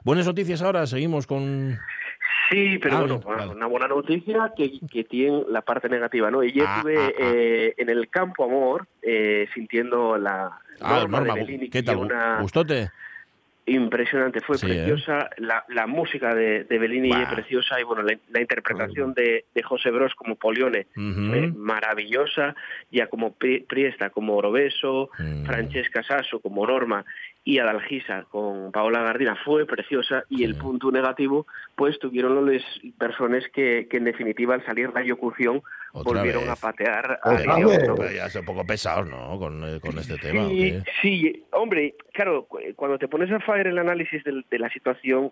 [0.03, 1.79] Buenas noticias ahora, seguimos con
[2.51, 6.43] Sí, pero ah, bueno, una buena noticia que, que, tiene la parte negativa, ¿no?
[6.43, 11.31] Y yo ah, estuve ah, eh, en el campo amor eh, sintiendo la norma, de
[11.31, 11.97] Bellini, ¿Qué tal?
[11.97, 12.41] Una...
[12.41, 12.89] ¿Gustote?
[13.67, 14.59] Impresionante, fue ¿eh?
[14.59, 15.29] preciosa.
[15.37, 19.91] La, la, música de, de Bellini es preciosa y bueno, la, interpretación de, de, José
[19.91, 22.53] Bros como Polione fue maravillosa.
[22.91, 25.45] Ya como Priesta, como Orobeso, mm.
[25.45, 27.05] Francesca Sasso como Norma
[27.43, 32.63] y Adalgisa con Paola Gardina fue preciosa y el punto negativo pues tuvieron las
[32.99, 37.59] personas que, que en definitiva al salir la locución volvieron a patear a
[38.13, 40.47] ya es un poco pesado no con, eh, con este tema
[41.01, 45.31] sí, hombre claro cuando te pones a hacer el análisis de, de la situación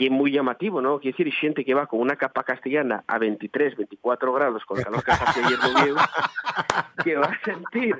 [0.00, 0.98] que es muy llamativo, ¿no?
[0.98, 4.84] Quiere decir, gente que va con una capa castellana a 23, 24 grados con el
[4.84, 5.58] calor que hace ayer
[7.04, 7.96] que va a sentir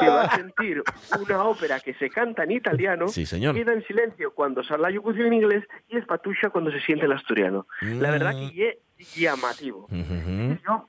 [0.00, 0.82] que va a sentir
[1.20, 3.54] una ópera que se canta en italiano, sí, señor.
[3.54, 7.06] queda en silencio cuando sale la locución en inglés y es patucha cuando se siente
[7.06, 7.66] el asturiano.
[7.80, 9.88] La verdad que es llamativo.
[9.90, 10.88] yo,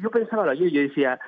[0.00, 1.18] yo, pensaba, yo, yo decía,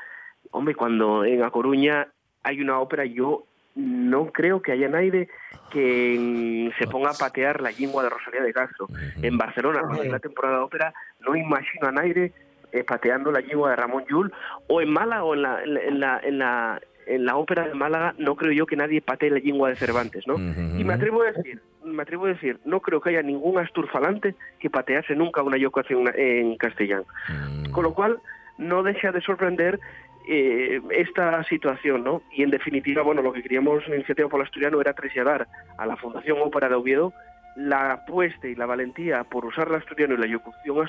[0.50, 2.08] hombre, cuando en A Coruña
[2.42, 5.28] hay una ópera, yo no creo que haya nadie
[5.70, 8.88] que se ponga a patear la lengua de Rosalía de Castro.
[9.22, 12.32] En Barcelona, en la temporada de ópera, no imagino a nadie
[12.72, 14.32] eh, pateando la lengua de Ramón Llull,
[14.66, 18.14] o en Málaga o en la, en la, en la, en la ópera de Málaga
[18.18, 20.36] no creo yo que nadie patee la lengua de Cervantes, ¿no?
[20.36, 24.34] Y me atrevo a decir, me atrevo a decir, no creo que haya ningún asturfalante
[24.58, 25.82] que patease nunca una yoca
[26.14, 27.04] en castellano.
[27.28, 27.70] Mm.
[27.70, 28.18] Con lo cual,
[28.58, 29.80] no deja de sorprender
[30.28, 32.22] eh, esta situación, ¿no?
[32.32, 35.86] Y en definitiva, bueno, lo que queríamos en Iniciativa por el Asturiano era trasladar a
[35.86, 37.12] la Fundación Ópera de Oviedo
[37.56, 40.88] la apuesta y la valentía por usar el asturiano y la locución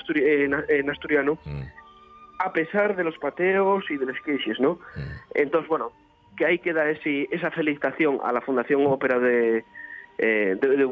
[0.70, 1.62] en, asturiano, mm.
[2.40, 4.76] a pesar de los pateos y de las crisis, ¿no?
[4.96, 5.02] Mm.
[5.36, 5.92] Entonces, bueno,
[6.36, 9.64] que ahí queda ese, esa felicitación a la Fundación Ópera de,
[10.18, 10.84] eh, de, de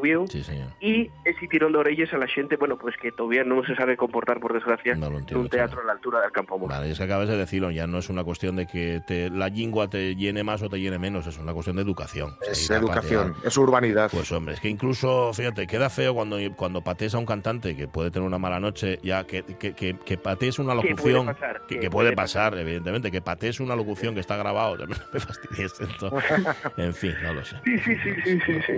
[0.80, 3.96] y ese tirón de orejas a la gente, bueno, pues que todavía no se sabe
[3.96, 6.70] comportar, por desgracia, en un teatro a la altura del campo amor.
[6.70, 9.48] Vale, es que acabas de decirlo, ya no es una cuestión de que te, la
[9.48, 12.36] lengua te llene más o te llene menos, es una cuestión de educación.
[12.50, 14.10] Es educación, es urbanidad.
[14.10, 17.88] Pues hombre, es que incluso, fíjate, queda feo cuando, cuando patees a un cantante que
[17.88, 21.34] puede tener una mala noche, ya que, que, que, que patees una locución,
[21.68, 26.12] que, puede, pasar, evidentemente, que patees una locución que está grabado, también me fastidies esto.
[26.76, 27.56] en fin, no lo sé.
[27.64, 28.72] Sí, sí, sí, sí, sí.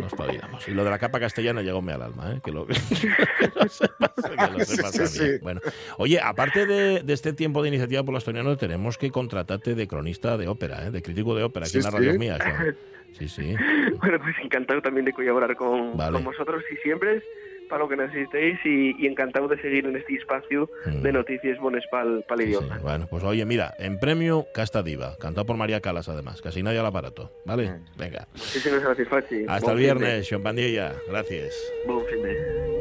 [0.66, 2.40] Y lo de la capa castellana llegóme al alma, ¿eh?
[2.44, 2.74] que lo, que
[3.54, 5.60] lo sepas, que lo sepas sí, sí, Bueno,
[5.98, 9.86] oye, aparte de, de, este tiempo de iniciativa por los asturianos, tenemos que contratarte de
[9.86, 10.90] cronista de ópera, ¿eh?
[10.90, 12.38] de crítico de ópera aquí en la radio mía.
[13.14, 13.54] Sí, sí.
[14.00, 17.22] Bueno, pues encantado también de colaborar con, con vosotros y siempre
[17.68, 21.14] para lo que necesitéis y, encantado de seguir en este espacio de mm.
[21.14, 22.78] noticias buenas para el idioma.
[22.82, 26.78] Bueno, pues oye, mira, en premio Casta Diva, cantado por María Calas además, casi nadie
[26.78, 27.70] al aparato, ¿vale?
[27.70, 27.84] Mm.
[27.96, 28.28] Venga.
[29.48, 31.54] Hasta el viernes, Sean Pandilla, gracias.
[31.86, 32.73] Buen fin de...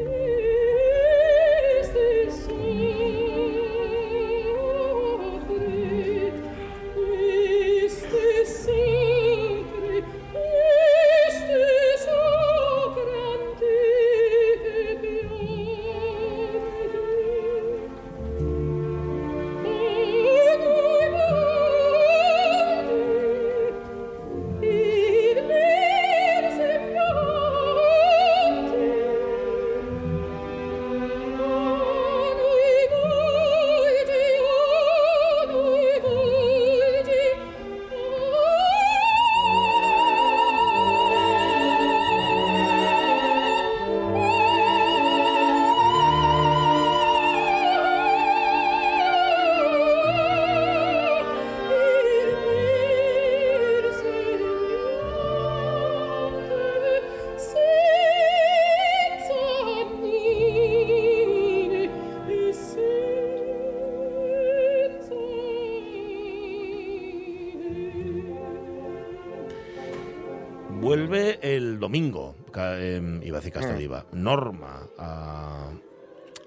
[74.12, 74.88] Norma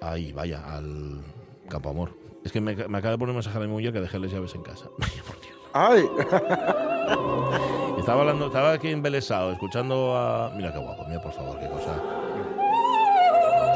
[0.01, 1.21] ahí, vaya, al
[1.69, 2.11] Campo Amor.
[2.43, 4.55] Es que me, acaba de poner un mensaje a mi mujer que dejé las llaves
[4.55, 4.85] en casa.
[5.73, 6.03] ¡Ay!
[7.99, 10.51] Estaba hablando, estaba aquí embelesado, escuchando a.
[10.55, 11.91] Mira qué guapo, mira por favor, qué cosa.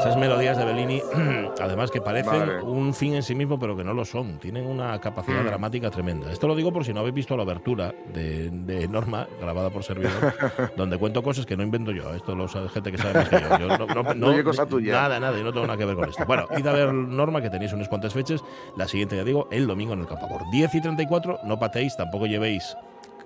[0.02, 1.00] Esas melodías de Bellini,
[1.60, 4.40] además que parecen un fin en sí mismo, pero que no lo son.
[4.40, 5.46] Tienen una capacidad mm.
[5.46, 6.32] dramática tremenda.
[6.32, 10.34] Esto lo digo por si no habéis visto la abertura de, Norma, grabada por servidor,
[10.76, 12.12] donde cuento cosas que no invento yo.
[12.14, 13.58] Esto lo sabe gente que sabe más que yo.
[13.60, 14.92] yo no, no, no, cosa tuya.
[14.92, 16.24] Nada, nada, y no tengo nada que ver con esto.
[16.26, 18.42] Bueno, id a ver Norma, que tenéis unas cuantas fechas.
[18.76, 22.26] La siguiente, ya digo, el domingo en el Campo 10 y 34, no patéis, tampoco
[22.26, 22.76] llevéis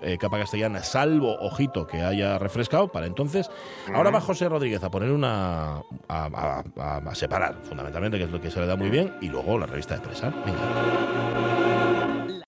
[0.01, 3.49] eh, capa castellana, salvo ojito que haya refrescado para entonces.
[3.93, 5.81] Ahora va José Rodríguez a poner una.
[6.07, 9.57] a, a separar, fundamentalmente, que es lo que se le da muy bien, y luego
[9.57, 10.33] la revista de prensa.
[10.45, 11.56] Venga.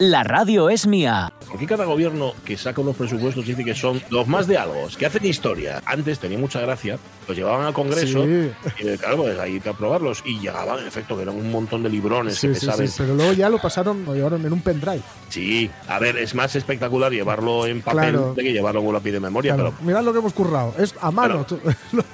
[0.01, 1.33] La radio es mía.
[1.49, 5.05] Porque cada gobierno que saca unos presupuestos dice que son los más de algo, que
[5.05, 5.81] hacen historia.
[5.85, 8.49] Antes tenía mucha gracia, los llevaban al Congreso y
[8.97, 12.39] claro, pues ahí que aprobarlos y llegaban, en efecto, que eran un montón de librones
[12.39, 15.01] que sí, pero luego ya lo pasaron, lo llevaron en un pendrive.
[15.27, 19.11] Sí, a ver, es más espectacular llevarlo en papel de que llevarlo en un lápiz
[19.11, 19.57] de memoria.
[19.57, 19.73] Pero...
[19.81, 21.45] Mirad lo que hemos currado, es a mano.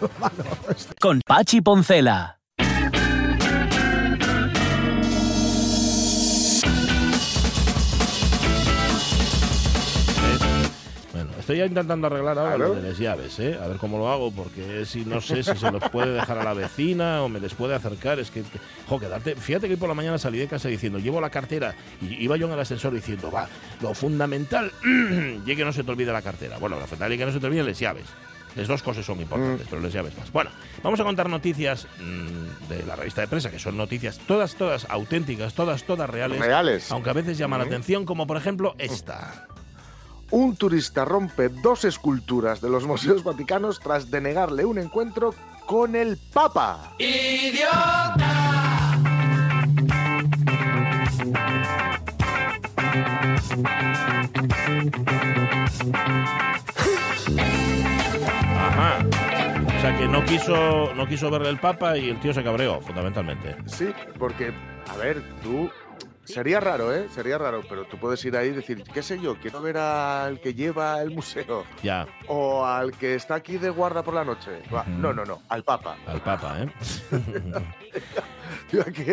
[0.99, 2.39] Con Pachi Poncela.
[11.45, 13.55] Estoy intentando arreglar ahora lo de las llaves, ¿eh?
[13.63, 16.43] A ver cómo lo hago, porque si no sé si se los puede dejar a
[16.43, 18.17] la vecina o me les puede acercar.
[18.17, 18.41] Es que,
[18.89, 19.35] jo, quedarte.
[19.35, 21.75] Fíjate que hoy por la mañana salí de casa diciendo, llevo la cartera.
[22.01, 23.47] Y iba yo en el ascensor diciendo, va,
[23.79, 24.71] lo fundamental,
[25.45, 26.57] y que no se te olvide la cartera.
[26.57, 28.05] Bueno, lo fundamental es que no se te olviden las llaves.
[28.55, 29.69] Las dos cosas son importantes, mm.
[29.69, 30.31] pero las llaves más.
[30.31, 30.49] Bueno,
[30.81, 34.87] vamos a contar noticias mm, de la revista de prensa, que son noticias todas, todas
[34.89, 36.39] auténticas, todas, todas reales.
[36.39, 36.91] Reales.
[36.91, 39.45] Aunque a veces llaman la atención, como por ejemplo esta
[40.35, 45.33] un turista rompe dos esculturas de los museos vaticanos tras denegarle un encuentro
[45.65, 46.91] con el Papa.
[46.99, 48.25] ¡Idiota!
[58.59, 59.05] Ajá.
[59.65, 62.81] O sea que no quiso, no quiso verle el Papa y el tío se cabreó,
[62.81, 63.55] fundamentalmente.
[63.67, 63.87] Sí,
[64.19, 64.53] porque,
[64.89, 65.69] a ver, tú
[66.25, 67.07] Sería raro, ¿eh?
[67.13, 70.39] Sería raro, pero tú puedes ir ahí y decir, qué sé yo, quiero ver al
[70.41, 71.65] que lleva el museo.
[71.83, 72.07] Ya.
[72.27, 74.61] O al que está aquí de guarda por la noche.
[74.87, 75.97] No, no, no, al Papa.
[76.07, 76.69] Al Papa, ¿eh?
[78.71, 79.05] yo aquí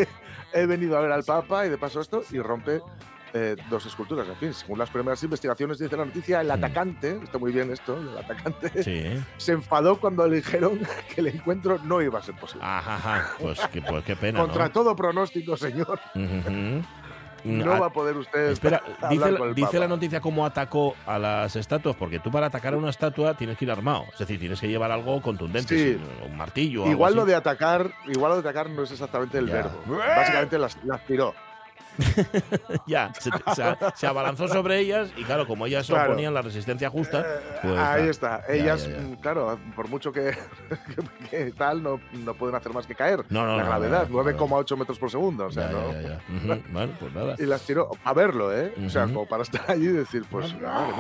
[0.53, 2.81] he venido a ver al Papa y de paso esto y rompe
[3.35, 4.29] eh, dos esculturas.
[4.29, 6.53] En fin, según las primeras investigaciones, dice la noticia, el mm.
[6.53, 8.83] atacante, está muy bien esto, el atacante,
[9.39, 10.81] se enfadó cuando le dijeron
[11.15, 12.65] que el encuentro no iba a ser posible.
[12.67, 14.41] Ajá, Pues, pues, qué pena.
[14.41, 15.99] Contra todo pronóstico, señor.
[17.45, 18.51] No va a poder usted.
[18.51, 18.83] Espera,
[19.55, 23.35] dice, la noticia cómo atacó a las estatuas, porque tú para atacar a una estatua
[23.35, 24.05] tienes que ir armado.
[24.13, 26.87] Es decir, tienes que llevar algo contundente, un martillo.
[26.87, 29.83] Igual lo de atacar, igual lo de atacar no es exactamente el verbo.
[29.87, 30.77] Básicamente las,
[31.07, 31.35] tiró.
[32.87, 33.13] ya,
[33.95, 38.09] se, abalanzó sobre ellas y claro, como ellas oponían la resistencia justa, eh, pues, ahí
[38.09, 38.43] está.
[38.49, 40.35] Ellas, mm, claro, por mucho que,
[41.57, 43.25] tal, no, no, pueden hacer más que caer.
[43.31, 45.47] No, no, la gravedad, 9,8 metros por segundo.
[45.47, 46.57] O sea, ¿no?
[46.73, 47.37] bueno, pues nada.
[47.39, 48.75] Y las tiró a verlo, ¿eh?
[48.85, 50.93] O sea, como para estar allí y decir, pues, madre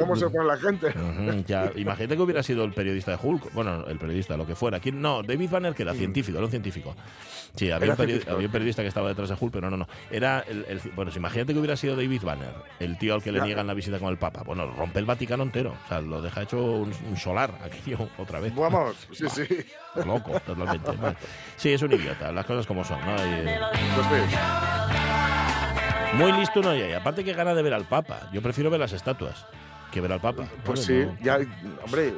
[0.00, 0.94] ¿cómo, se pone la gente?
[1.46, 4.80] ya, imagínate que hubiera sido el periodista de Hulk, bueno, el periodista, lo que fuera.
[4.80, 5.00] ¿Quién?
[5.00, 6.94] No, David Banner, que era científico, era un científico.
[7.54, 9.88] Sí, había un, periodista, que estaba detrás de Hulk, pero no, no.
[10.10, 13.66] Era el, bueno, imagínate que hubiera sido David Banner, el tío al que le niegan
[13.66, 14.42] la visita con el Papa.
[14.44, 15.74] Bueno, rompe el Vaticano entero.
[15.84, 18.54] O sea, lo deja hecho un, solar aquí otra vez.
[18.54, 19.46] Vamos, sí, sí.
[20.04, 20.92] Loco, totalmente.
[21.56, 23.14] Sí, es un idiota, las cosas como son, ¿no?
[23.14, 24.22] Pues
[26.14, 26.92] muy listo no hay.
[26.92, 28.28] Aparte que gana de ver al Papa.
[28.32, 29.46] Yo prefiero ver las estatuas
[29.90, 30.46] que ver al Papa.
[30.64, 31.38] Pues sí, ya,
[31.84, 32.12] hombre,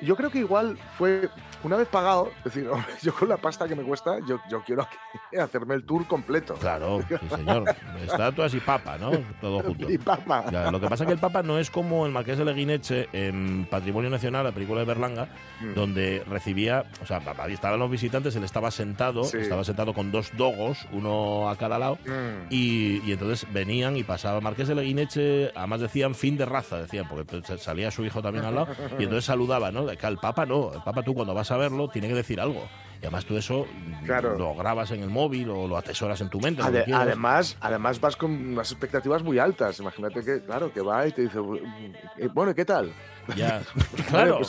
[0.00, 1.28] yo creo que igual fue
[1.62, 2.68] una vez pagado, es decir,
[3.02, 4.86] yo con la pasta que me cuesta, yo, yo quiero
[5.40, 6.54] hacerme el tour completo.
[6.54, 7.64] Claro, sí, señor.
[8.02, 9.10] Estatuas y papa, ¿no?
[9.40, 9.90] Todo junto.
[9.90, 10.50] Y papa.
[10.70, 13.66] lo que pasa es que el papa no es como el Marqués de Leguineche en
[13.70, 15.28] Patrimonio Nacional, la película de Berlanga,
[15.60, 15.74] mm.
[15.74, 20.86] donde recibía, o sea, estaban los visitantes, él estaba sentado, estaba sentado con dos dogos,
[20.92, 22.46] uno a cada lado, mm.
[22.50, 27.06] y, y, entonces venían y pasaba Marqués de Leguineche, además decían fin de raza, decían,
[27.08, 28.68] porque salía su hijo también al lado,
[28.98, 29.86] y entonces saludaba, ¿no?
[29.86, 32.68] Que al papa no, el papa tú cuando vas a verlo tiene que decir algo.
[33.02, 33.66] Y además tú eso
[34.36, 36.62] lo grabas en el móvil o lo atesoras en tu mente.
[36.62, 39.80] además, además vas con unas expectativas muy altas.
[39.80, 41.38] Imagínate que, claro, que va y te dice,
[42.18, 42.92] eh, bueno, ¿qué tal?
[43.36, 43.62] Ya,
[44.08, 44.40] claro.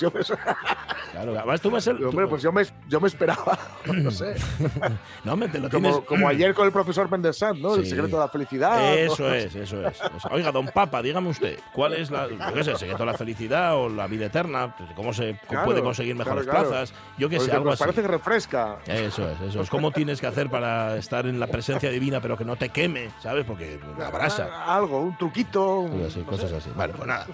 [1.11, 2.03] Pues claro, además tú vas el.
[2.05, 4.35] Hombre, pues yo me, yo me esperaba, no sé.
[5.23, 6.07] no, me te lo como, tienes...
[6.07, 7.75] como ayer con el profesor Mendes ¿no?
[7.75, 8.97] El secreto de la felicidad.
[8.97, 9.99] Eso es, eso es.
[10.29, 13.75] Oiga, don Papa, dígame usted, ¿cuál es la, qué sé, el secreto de la felicidad
[13.75, 14.75] o la vida eterna?
[14.95, 16.93] ¿Cómo se puede conseguir mejores plazas?
[17.17, 17.83] Yo qué sé, algo así.
[17.83, 18.77] Parece que refresca.
[18.85, 19.69] Eso es, eso es.
[19.69, 23.09] ¿Cómo tienes que hacer para estar en la presencia divina pero que no te queme,
[23.21, 23.45] ¿sabes?
[23.45, 24.49] Porque abrasa.
[24.51, 25.89] Ah, algo, un truquito.
[26.25, 26.69] cosas así.
[26.75, 27.27] Vale, pues nada.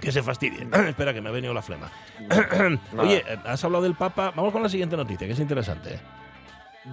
[0.00, 0.66] Que se fastidie.
[0.88, 1.90] Espera, que me ha venido la flema.
[2.98, 4.32] Oye, has hablado del Papa.
[4.34, 5.98] Vamos con la siguiente noticia, que es interesante.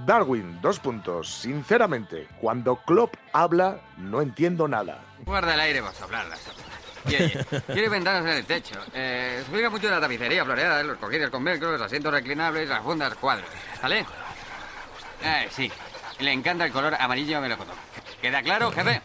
[0.05, 1.29] Darwin, dos puntos.
[1.29, 4.99] Sinceramente, cuando Klopp habla, no entiendo nada.
[5.25, 6.25] Guarda el aire, vas a hablar.
[7.05, 8.75] Quiere ventanas en el techo.
[8.93, 13.13] Eh, explica mucho la tapicería floreada, los cojines con velcro, los asientos reclinables, las fundas
[13.15, 13.47] cuadros.
[13.81, 14.05] ¿Vale?
[15.23, 15.71] Eh, sí.
[16.19, 17.75] Le encanta el color amarillo melocotón.
[18.21, 19.01] ¿Queda claro, jefe?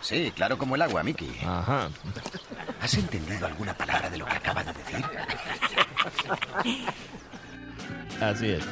[0.00, 1.36] Sí, claro como el agua, Mickey.
[1.44, 1.90] Ajá.
[2.80, 5.04] ¿Has entendido alguna palabra de lo que acaba de decir?
[8.20, 8.64] Así es.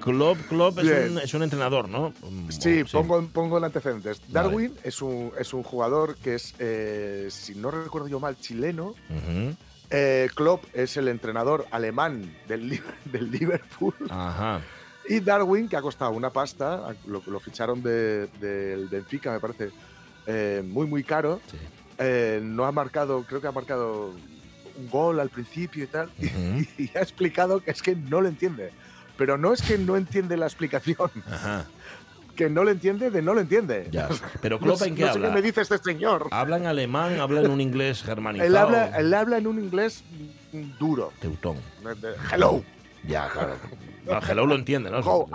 [0.00, 2.12] Klopp, Klopp es un, entrenador, ¿no?
[2.48, 4.20] Sí, Pongo, pongo en antecedentes.
[4.28, 8.94] Darwin es, un, es un jugador que es, eh, si no recuerdo yo mal, chileno.
[9.90, 13.94] Eh, Klopp es el entrenador alemán del, del Liverpool.
[14.10, 14.60] Ajá.
[15.08, 19.70] Y Darwin, que ha costado una pasta, lo, lo ficharon del de, Benfica, me parece,
[20.26, 21.40] eh, muy, muy caro.
[21.98, 24.12] Eh, no ha marcado, creo que ha marcado
[24.76, 28.72] un gol al principio y tal, y, ha explicado que es que no lo entiende.
[29.16, 31.10] Pero no es que no entiende la explicación.
[32.32, 33.90] Que no lo entiende de no lo entiende.
[34.40, 35.28] Pero Klopp en qué habla?
[35.28, 36.28] me dice este señor.
[36.30, 37.20] ¿Habla en alemán?
[37.20, 38.48] ¿Habla en un inglés germanizado?
[38.48, 40.02] Él habla, él habla en un inglés
[40.78, 41.12] duro.
[41.20, 41.58] Teutón.
[42.32, 42.64] Hello.
[43.06, 43.56] Ya, claro.
[44.26, 45.28] hello lo entiende, ¿no?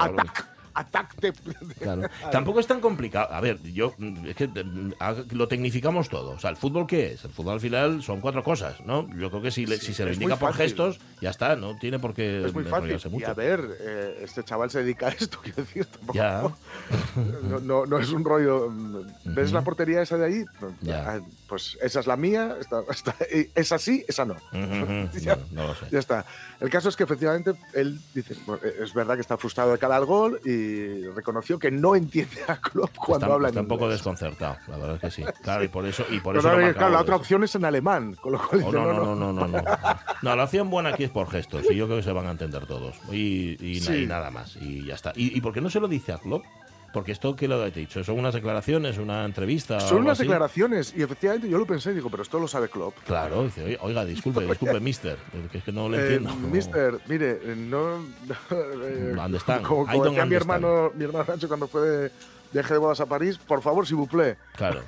[1.79, 2.03] Claro.
[2.31, 3.33] Tampoco es tan complicado.
[3.33, 3.93] A ver, yo
[4.25, 4.49] es que
[5.31, 6.31] lo tecnificamos todo.
[6.31, 7.25] O sea, ¿el fútbol qué es?
[7.25, 9.07] El fútbol al final son cuatro cosas, ¿no?
[9.17, 12.13] Yo creo que si, si se lo indica por gestos, ya está, no tiene por
[12.13, 12.93] qué es muy fácil.
[13.09, 13.19] Mucho.
[13.19, 15.87] Y a ver, eh, este chaval se dedica a esto, quiero decir.
[16.13, 16.43] ya.
[17.17, 18.71] No, no, no, es un rollo.
[19.25, 20.45] ¿Ves la portería esa de ahí?
[20.81, 21.13] Ya.
[21.13, 23.15] Ah, pues esa es la mía, esta, esta,
[23.55, 24.35] es así, esa no.
[25.13, 25.85] ya, no, lo sé.
[25.91, 26.25] ya está.
[26.59, 28.35] El caso es que efectivamente él dice,
[28.81, 32.95] es verdad que está frustrado de cada gol y reconoció que no entiende a Klopp
[32.95, 35.23] cuando habla está en un poco desconcertado, la verdad es que sí.
[35.41, 36.05] Claro, y por eso.
[36.09, 38.63] Y por eso claro, la otra opción es en alemán, con lo cual.
[38.65, 39.63] Oh, no, no, no, no, no,
[40.21, 42.65] no, la opción buena aquí por gestos y yo creo que se van a entender
[42.65, 42.95] todos.
[43.11, 45.13] Y, y, nada más, y ya está.
[45.15, 46.43] ¿Y, ¿Y por qué no se lo dice a Klopp?
[46.93, 48.03] Porque esto, ¿qué lo he dicho?
[48.03, 49.79] ¿Son unas declaraciones, una entrevista?
[49.79, 52.95] Son unas declaraciones y efectivamente yo lo pensé y digo, pero esto lo sabe Klopp.
[53.05, 55.17] Claro, dice, oiga, disculpe, disculpe, mister,
[55.51, 56.33] que es que no lo eh, entiendo.
[56.47, 58.03] mister, mire, no...
[59.15, 59.63] ¿Dónde están?
[59.63, 62.11] Como, decía mi hermano, mi hermano Nacho cuando fue de
[62.53, 64.37] viaje de bodas a París, por favor, si plaît.
[64.55, 64.81] Claro.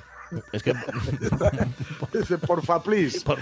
[0.52, 0.74] Es que.
[2.12, 3.20] Dice, porfa, please.
[3.24, 3.38] Por,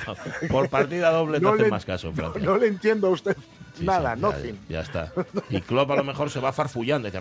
[0.49, 3.37] por partida doble no, hace más caso, No, no, le entiendo a usted.
[3.81, 4.59] nada, no nothing.
[4.69, 5.13] Ya, está.
[5.51, 7.09] Y Klopp a lo mejor se va farfullando.
[7.09, 7.21] Dice,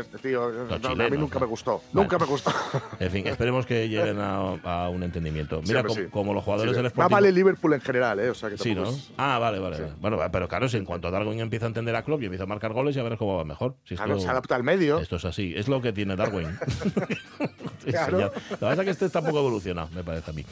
[0.00, 1.82] este tío, a mí nunca me gustó.
[1.92, 2.52] Nunca me gustó.
[3.00, 5.60] En fin, esperemos que lleguen a, un entendimiento.
[5.66, 7.12] Mira, como, los jugadores del Sporting.
[7.12, 8.30] Va vale Liverpool en general, ¿eh?
[8.30, 8.92] O sea que sí, ¿no?
[9.16, 9.78] Ah, vale, vale.
[10.00, 12.46] Bueno, pero claro, si en cuanto Darwin empieza a entender a Klopp y empieza a
[12.46, 13.76] marcar goles, ya verás cómo va mejor.
[13.84, 14.98] Si esto, se adapta al medio.
[14.98, 15.54] Esto es así.
[15.56, 16.58] Es lo que tiene Darwin.
[17.90, 18.32] claro.
[18.60, 20.44] La verdad es que este está un poco evolucionado, me parece a mí.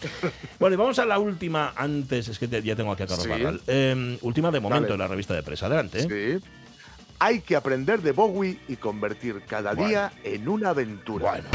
[0.58, 2.28] Bueno, y vamos a la última antes.
[2.28, 3.60] Es que ya tengo aquí a Carlos Barral.
[3.66, 5.66] Em, última de momento en la revista de prensa.
[5.66, 6.00] Adelante.
[6.00, 6.40] ¿eh?
[6.40, 6.46] Sí.
[7.18, 11.30] Hay que aprender de Bowie y convertir cada día en una aventura.
[11.30, 11.48] Bueno.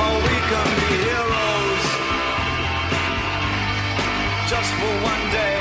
[4.49, 5.58] Just for one day.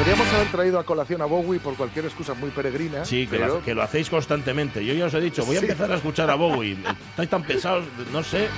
[0.00, 3.04] Podríamos haber traído a colación a Bowie por cualquier excusa muy peregrina.
[3.04, 4.82] Sí, que, lo, que lo hacéis constantemente.
[4.82, 6.78] Yo ya os he dicho, voy a empezar a escuchar a Bowie.
[7.10, 8.48] Estáis tan pesados, no sé.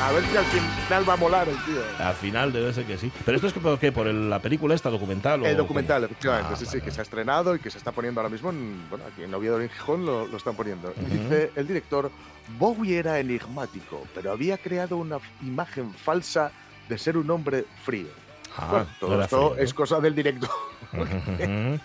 [0.00, 1.82] A ver si al final va a molar el tío.
[1.98, 3.10] Al final debe ser que sí.
[3.24, 3.90] Pero esto es que, ¿por, qué?
[3.90, 5.44] ¿Por la película esta documental?
[5.44, 6.50] el documental, efectivamente.
[6.52, 8.88] Ah, sí, sí, que se ha estrenado y que se está poniendo ahora mismo en,
[8.88, 10.94] bueno, aquí en Oviedo en Gijón lo, lo están poniendo.
[11.10, 12.12] Dice el director,
[12.60, 16.52] Bowie era enigmático, pero había creado una imagen falsa
[16.88, 18.06] de ser un hombre frío.
[18.56, 20.48] Ah, todo esto es cosa del directo.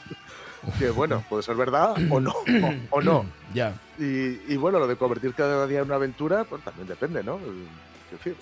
[0.80, 2.34] que bueno, puede ser verdad o no.
[2.92, 3.26] O, no.
[3.54, 3.74] ya.
[3.98, 7.40] Y, bueno, lo de convertir cada día en una aventura, pues también depende, ¿no?
[8.12, 8.36] Es decir,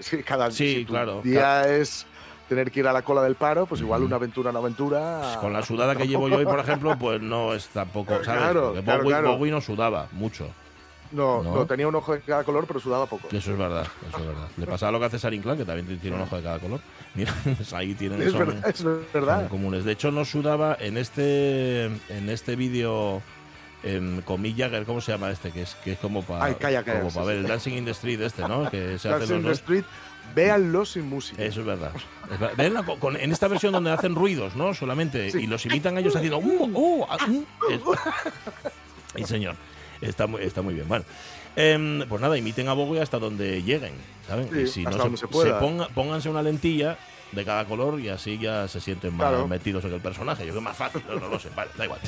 [0.00, 2.06] si, cada día es
[2.48, 5.20] tener que ir a la cola del paro, pues igual una aventura, una aventura.
[5.22, 8.22] Pues con la sudada que llevo yo hoy, por ejemplo, pues no es tampoco.
[8.24, 8.42] ¿sabes?
[8.42, 10.48] Claro, Bowie no sudaba mucho.
[11.12, 13.28] No, no, tenía un ojo de cada color, pero sudaba poco.
[13.30, 14.48] Eso es verdad, eso es verdad.
[14.56, 16.80] Le pasaba lo que hace Sarin que también tiene un ojo de cada color.
[17.14, 18.82] Mira, pues ahí tienen es verdad, es
[19.12, 19.48] verdad.
[19.48, 19.84] comunes.
[19.84, 23.22] De hecho, no sudaba en este en este vídeo
[23.82, 25.50] en, Jagger, ¿cómo se llama este?
[25.50, 28.70] Que es, que es como para como ver el Dancing in the Street este, ¿no?
[28.70, 29.84] Que se Dancing in the Street,
[30.34, 31.42] véanlo sin música.
[31.42, 31.92] Eso es verdad.
[33.00, 34.72] con, en esta versión donde hacen ruidos, ¿no?
[34.74, 36.38] Solamente, y los imitan ellos haciendo...
[36.42, 37.96] Uh, uh, uh,
[39.16, 39.56] y señor.
[40.00, 40.88] Está muy, está muy bien.
[40.88, 41.04] Bueno,
[41.56, 43.92] em, pues nada, imiten a Bowie hasta donde lleguen,
[44.26, 44.48] ¿saben?
[44.58, 45.26] y si no se,
[45.60, 46.98] ponga, pónganse una lentilla
[47.32, 50.42] de cada color y así ya se sienten más metidos en el personaje.
[50.46, 51.48] Yo creo que más fácil, no, no lo sé.
[51.56, 52.00] Vale, da igual.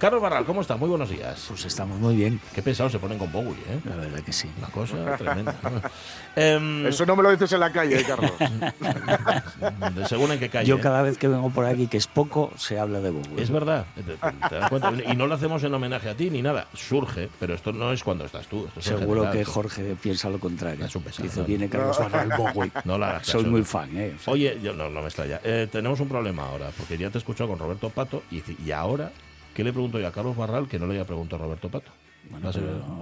[0.00, 0.78] Carlos Barral, ¿cómo estás?
[0.78, 1.44] Muy buenos días.
[1.46, 2.40] Pues estamos muy bien.
[2.54, 3.80] Qué pesados se ponen con Bowie, ¿eh?
[3.84, 4.50] La verdad que sí.
[4.56, 5.54] Una cosa tremenda.
[6.34, 8.32] Em, Eso no me lo dices en la calle, Carlos.
[10.08, 10.66] según en qué calle.
[10.66, 10.80] Yo ¿eh?
[10.80, 13.42] cada vez que vengo por aquí, que es poco, se habla de Bowie.
[13.42, 13.84] Es verdad.
[13.94, 14.90] ¿Te, das cuenta?
[15.06, 16.66] Y no lo hacemos en homenaje a ti ni nada.
[16.72, 18.66] Surge, pero esto no es cuando estás tú.
[18.78, 20.86] Seguro que Jorge piensa lo contrario.
[20.86, 21.24] Es un pesado.
[21.24, 22.72] Dice, viene Carlos Barral Bowie.
[22.86, 24.16] No la Soy muy fan, ¿eh?
[24.24, 25.40] Oye, yo no, no me extraña.
[25.44, 28.72] Eh, tenemos un problema ahora, porque ya te he escuchado con Roberto Pato y, y
[28.72, 29.12] ahora
[29.54, 31.90] ¿Qué le pregunto yo a Carlos Barral que no le haya preguntado a Roberto Pato?
[32.28, 32.50] Bueno,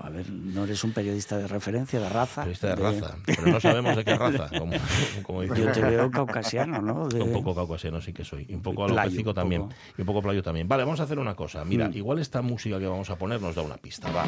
[0.02, 2.42] a ver, no eres un periodista de referencia, de raza.
[2.42, 4.48] Periodista de, raza, pero no sabemos de qué raza.
[5.22, 7.02] Como, Yo te veo caucasiano, ¿no?
[7.02, 8.46] Un poco caucasiano sí que soy.
[8.48, 9.68] Y un poco alopécico también.
[9.96, 10.68] Y un poco playo también.
[10.68, 11.64] Vale, vamos a hacer una cosa.
[11.64, 11.96] Mira, mm.
[11.96, 14.08] igual esta música que vamos a poner nos da una pista.
[14.12, 14.24] Va.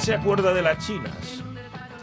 [0.00, 1.39] Se acuerda de las chinas?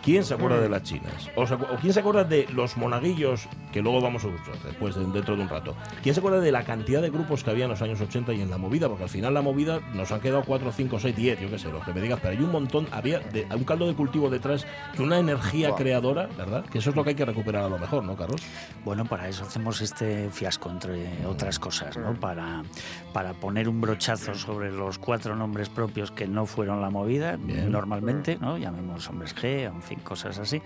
[0.08, 1.30] ¿Quién se acuerda de las chinas?
[1.36, 1.44] O,
[1.82, 5.50] quién se acuerda de los monaguillos, que luego vamos a escuchar después, dentro de un
[5.50, 5.76] rato?
[6.02, 8.40] ¿Quién se acuerda de la cantidad de grupos que había en los años 80 y
[8.40, 8.88] en la movida?
[8.88, 11.70] Porque al final la movida nos han quedado 4, 5, 6, 10, yo qué sé,
[11.70, 13.22] lo que me digas, pero hay un montón, había
[13.54, 16.64] un caldo de cultivo detrás, que una energía creadora, ¿verdad?
[16.64, 18.42] Que eso es lo que hay que recuperar a lo mejor, ¿no, Carlos?
[18.86, 22.14] Bueno, para eso hacemos este fiasco, entre otras cosas, ¿no?
[22.14, 22.64] Para,
[23.12, 28.38] para poner un brochazo sobre los cuatro nombres propios que no fueron la movida, normalmente,
[28.40, 28.58] ¿no?
[28.58, 30.62] Llamemos hombres G, en fin cosas así,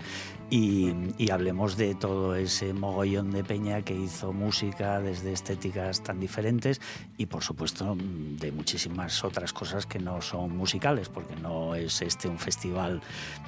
[0.49, 0.91] y,
[1.31, 6.81] hablemos de todo ese mogollón de peña que hizo música desde estéticas tan diferentes
[7.17, 12.27] y por supuesto de muchísimas otras cosas que no son musicales, porque no es este
[12.27, 13.01] un festival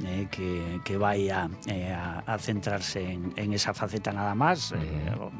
[0.05, 4.71] eh, que, vaya eh, a, centrarse en, esa faceta nada más.
[4.71, 4.77] Eh,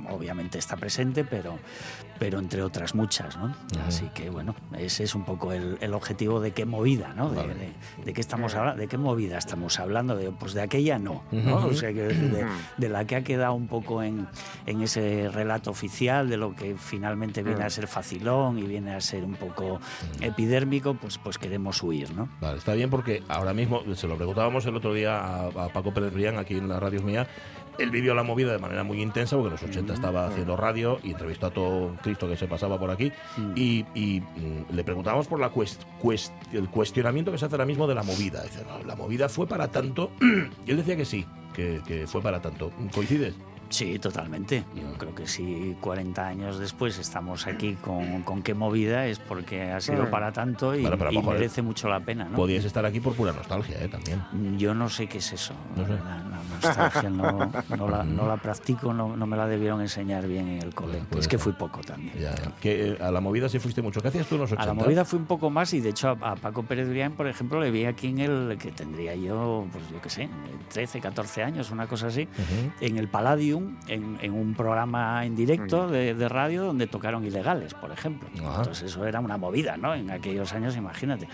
[0.10, 1.58] obviamente está presente, pero,
[2.20, 3.56] pero entre otras muchas, ¿no?
[3.88, 7.30] Así que bueno, ese es un poco el, objetivo de qué movida, ¿no?
[7.30, 11.66] De, qué estamos hablando, de qué movida estamos hablando, de pues de aquella no, ¿no?
[11.68, 12.04] O sea, que
[12.78, 14.28] de, la que ha quedado un poco en,
[14.66, 19.02] en, ese relato oficial, de lo que finalmente viene a ser facilón y viene a
[19.02, 19.80] ser un poco
[20.22, 22.30] epidérmico, pues, pues queremos huir, ¿no?
[22.42, 26.14] Vale, está bien porque ahora mismo, se lo preguntábamos el otro día a, Paco Pérez
[26.14, 27.28] Brián aquí en la radio mía,
[27.78, 31.00] él vivió la movida de manera muy intensa porque en los 80 estaba haciendo radio
[31.04, 33.52] y entrevistó a todo Cristo que se pasaba por aquí mm.
[33.56, 35.52] y, mm, le preguntamos por la
[36.54, 38.42] el cuestionamiento que se hace ahora mismo de la movida.
[38.44, 40.12] Dice, la movida fue para tanto
[40.66, 42.72] y él decía que sí, que, que fue para tanto.
[42.94, 43.36] ¿Coincides?
[43.70, 44.64] Sí, totalmente.
[44.76, 49.72] Yo creo que si 40 años después estamos aquí con, con qué movida es porque
[49.72, 50.86] ha sido para tanto y,
[51.24, 52.26] merece mucho la pena.
[52.26, 52.36] ¿no?
[52.36, 53.88] Podías estar aquí por pura nostalgia, ¿eh?
[53.88, 54.22] También.
[54.58, 55.54] Yo no sé qué es eso.
[55.76, 55.94] No sé.
[55.94, 56.24] La,
[56.62, 60.74] nostalgia no, no, la, no, la, practico, no, me la debieron enseñar bien en el
[60.74, 61.02] cole.
[61.18, 62.14] es que fui poco también.
[62.62, 64.02] Que, eh, a la movida sí fuiste mucho.
[64.02, 64.64] ¿Qué hacías tú en los 80?
[64.64, 67.28] A la movida fui un poco más y de hecho a, Paco Pérez Brián, por
[67.28, 70.30] ejemplo, le vi aquí en el que tendría yo, pues yo qué sé,
[70.72, 72.28] 13, 14 años, una cosa así,
[72.82, 77.92] en el Palladium, en, en un programa en directo de, radio donde tocaron ilegales, por
[77.92, 78.30] ejemplo.
[78.34, 79.94] Entonces eso era una movida, ¿no?
[79.94, 81.28] En aquellos años, imagínate.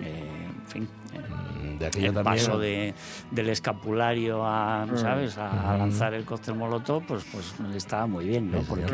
[0.00, 2.94] Eh, en fin, mm, de el paso de,
[3.30, 4.96] del escapulario a, mm.
[4.96, 5.38] ¿sabes?
[5.38, 8.60] A, lanzar el cóctel molotov, pues, pues estaba muy bien, ¿no?
[8.62, 8.86] Porque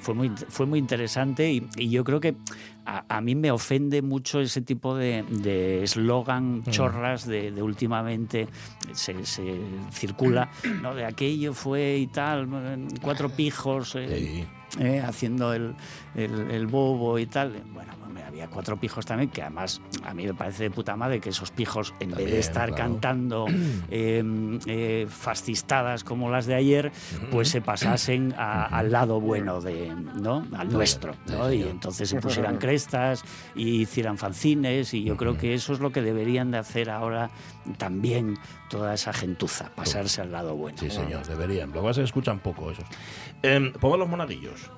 [0.00, 2.36] fue muy, fue muy interesante y, yo creo que
[2.88, 6.70] a, mí me ofende mucho ese tipo de eslogan mm.
[6.70, 8.48] chorras de, últimamente
[8.92, 9.14] se,
[9.92, 10.50] circula,
[10.82, 10.94] ¿no?
[10.94, 12.48] De aquello fue y tal,
[13.02, 14.46] cuatro pijos eh,
[14.78, 15.74] eh, haciendo el,
[16.14, 17.62] el, el, bobo y tal.
[17.72, 17.92] Bueno,
[18.28, 21.50] había cuatro pijos también, que además a mí me parece de puta madre que esos
[21.50, 23.46] pijos, en vez de estar cantando
[23.90, 26.92] em, eh, fascistadas como las de ayer,
[27.30, 30.46] pues se pasasen al lado bueno de, ¿no?
[30.56, 31.14] Al nuestro,
[31.52, 35.90] Y entonces se pusieran crestas y hicieran fanzines y yo creo que eso es lo
[35.90, 37.30] que deberían de hacer ahora
[37.78, 38.38] también
[38.68, 40.78] toda esa gentuza, pasarse al lado bueno.
[40.78, 41.72] Sí, señor, deberían.
[41.72, 42.84] Lo que se escuchan poco esos.
[43.42, 44.70] Eh, los monaguillos.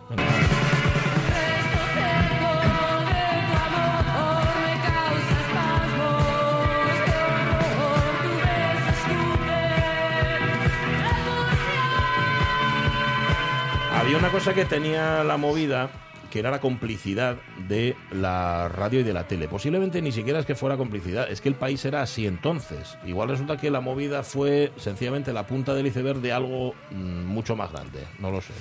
[14.11, 15.89] Había una cosa que tenía la movida
[16.33, 17.37] que era la complicidad
[17.69, 19.47] de la radio y de la tele.
[19.47, 22.99] Posiblemente ni siquiera es que fuera complicidad, es que el país era así entonces.
[23.07, 27.55] Igual resulta que la movida fue sencillamente la punta del iceberg de algo mm, mucho
[27.55, 28.53] más grande, no lo sé.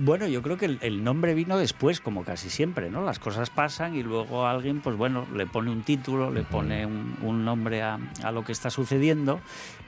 [0.00, 3.02] Bueno, yo creo que el, nombre vino después, como casi siempre, ¿no?
[3.02, 7.44] Las cosas pasan y luego alguien, pues bueno, le pone un título, le pone un,
[7.44, 7.98] nombre a,
[8.32, 9.40] lo que está sucediendo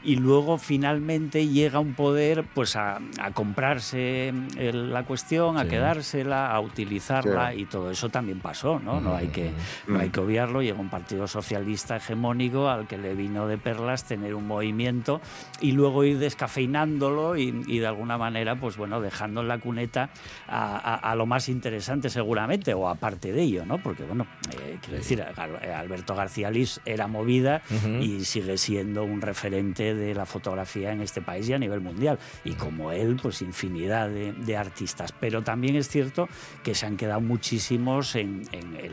[0.03, 2.99] y luego finalmente llega un poder, pues a,
[3.35, 9.01] comprarse la cuestión, a quedársela, a utilizarla y todo eso también pasó, ¿no?
[9.01, 9.53] No hay que,
[9.87, 10.61] no hay que obviarlo.
[10.61, 15.21] Llega un partido socialista hegemónico al que le vino de perlas tener un movimiento
[15.61, 20.00] y luego ir descafeinándolo y, y de alguna manera, pues bueno, dejando en la cuneta
[20.47, 23.83] a, lo más interesante seguramente, o aparte de ello, ¿no?
[23.83, 24.27] Porque, bueno,
[24.59, 27.63] eh, quiero decir, Alberto García Lis era movida
[28.01, 32.19] y sigue siendo un referente de la fotografía en este país y a nivel mundial.
[32.45, 35.13] Y como él, pues infinidad de, artistas.
[35.13, 36.29] Pero también es cierto
[36.63, 38.43] que se han quedado muchísimos en,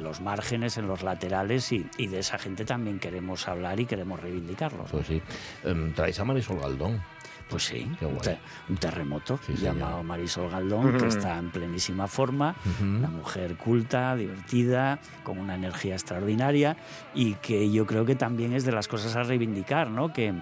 [0.02, 4.90] los márgenes, en los laterales, y, de esa gente también queremos hablar y queremos reivindicarlos.
[4.90, 5.22] Pues sí.
[5.64, 7.02] Em, traéis a Marisol Galdón.
[7.50, 7.90] Pues sí,
[8.70, 15.40] un, terremoto llamado Marisol Galdón, que está en plenísima forma, una mujer culta, divertida, con
[15.40, 16.76] una energía extraordinaria
[17.14, 20.12] y que yo creo que también es de las cosas a reivindicar, ¿no?
[20.12, 20.34] Que,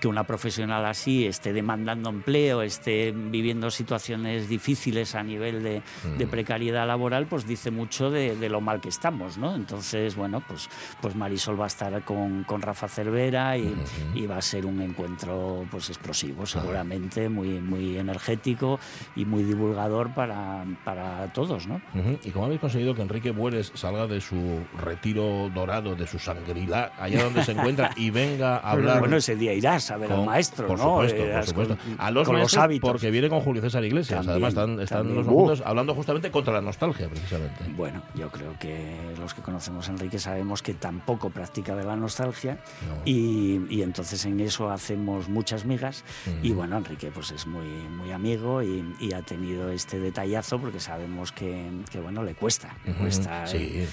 [0.00, 6.28] que una profesional así esté demandando empleo, esté viviendo situaciones difíciles a nivel de, mm.
[6.28, 9.54] precariedad laboral, pues dice mucho de, lo mal que estamos, ¿no?
[9.54, 10.68] Entonces, bueno, pues,
[11.00, 15.88] pues Marisol va a estar con, Rafa Cervera y, va a ser un encuentro pues
[15.88, 18.80] explosivo, seguramente, muy, muy energético
[19.14, 21.80] y muy divulgador para, para todos, ¿no?
[22.24, 26.92] ¿Y cómo habéis conseguido que Enrique Bueres salga de su retiro dorado, de su sangrilá,
[26.98, 28.98] allá donde se encuentra, y venga a hablar?
[28.98, 30.84] Bueno, ese día irá a ver al maestro, por ¿no?
[30.84, 31.76] Supuesto, por supuesto.
[31.98, 34.26] a los maestros, porque viene con Julio César Iglesias.
[34.26, 37.64] Además, están, los juntos hablando justamente contra la nostalgia, precisamente.
[37.76, 41.96] Bueno, yo creo que los que conocemos a Enrique sabemos que tampoco practica de la
[41.96, 42.58] nostalgia
[43.04, 46.04] y, entonces en eso hacemos muchas migas.
[46.42, 48.84] Y bueno, Enrique pues es muy, muy amigo y,
[49.16, 51.70] ha tenido este detallazo porque sabemos que,
[52.02, 52.76] bueno, le cuesta.
[52.84, 53.86] Le cuesta, ¿eh?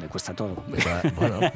[0.00, 0.62] le cuesta todo.
[1.16, 1.40] Bueno,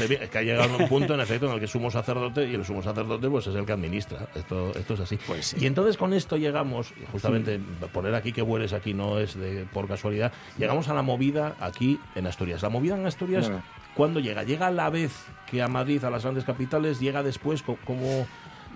[0.00, 2.54] es que ha llegado a un punto, en efecto, en el que sumo sacerdote y
[2.54, 4.28] el sumo sacerdote pues es el que administra.
[4.34, 5.18] Esto, esto es así.
[5.26, 7.60] Pues y entonces con esto llegamos, justamente
[7.92, 12.00] poner aquí que vueles aquí no es de por casualidad, llegamos a la movida aquí
[12.14, 12.62] en Asturias.
[12.62, 13.50] La movida en Asturias
[13.94, 14.42] ¿Cuándo llega?
[14.42, 15.12] ¿Llega a la vez
[15.46, 16.98] que a Madrid, a las grandes capitales?
[16.98, 17.62] ¿Llega después?
[17.62, 18.26] ¿Cómo,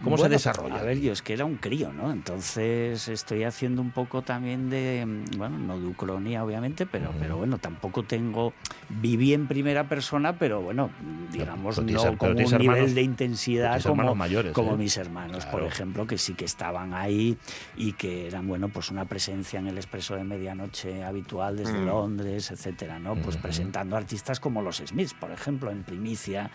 [0.03, 0.76] ¿Cómo se desarrolla?
[0.76, 2.12] A ver, yo es que era un crío, ¿no?
[2.12, 7.59] Entonces estoy haciendo un poco también de, bueno, no de ucronía, obviamente, pero, pero bueno,
[7.59, 8.53] tampoco tengo,
[8.88, 10.90] viví en primera persona, pero bueno,
[11.32, 16.18] digamos, no con un nivel de intensidad como, mayores, como mis hermanos, por ejemplo, que
[16.18, 17.36] sí que estaban ahí
[17.76, 21.86] y que eran, bueno, pues una presencia en el Expreso de Medianoche habitual desde mm.
[21.86, 23.16] Londres, etcétera, ¿no?
[23.16, 26.51] Pues presentando artistas como los Smiths, por ejemplo, en primicia,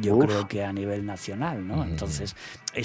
[0.00, 1.84] yo creo que a nivel nacional, ¿no?
[1.84, 2.34] Entonces,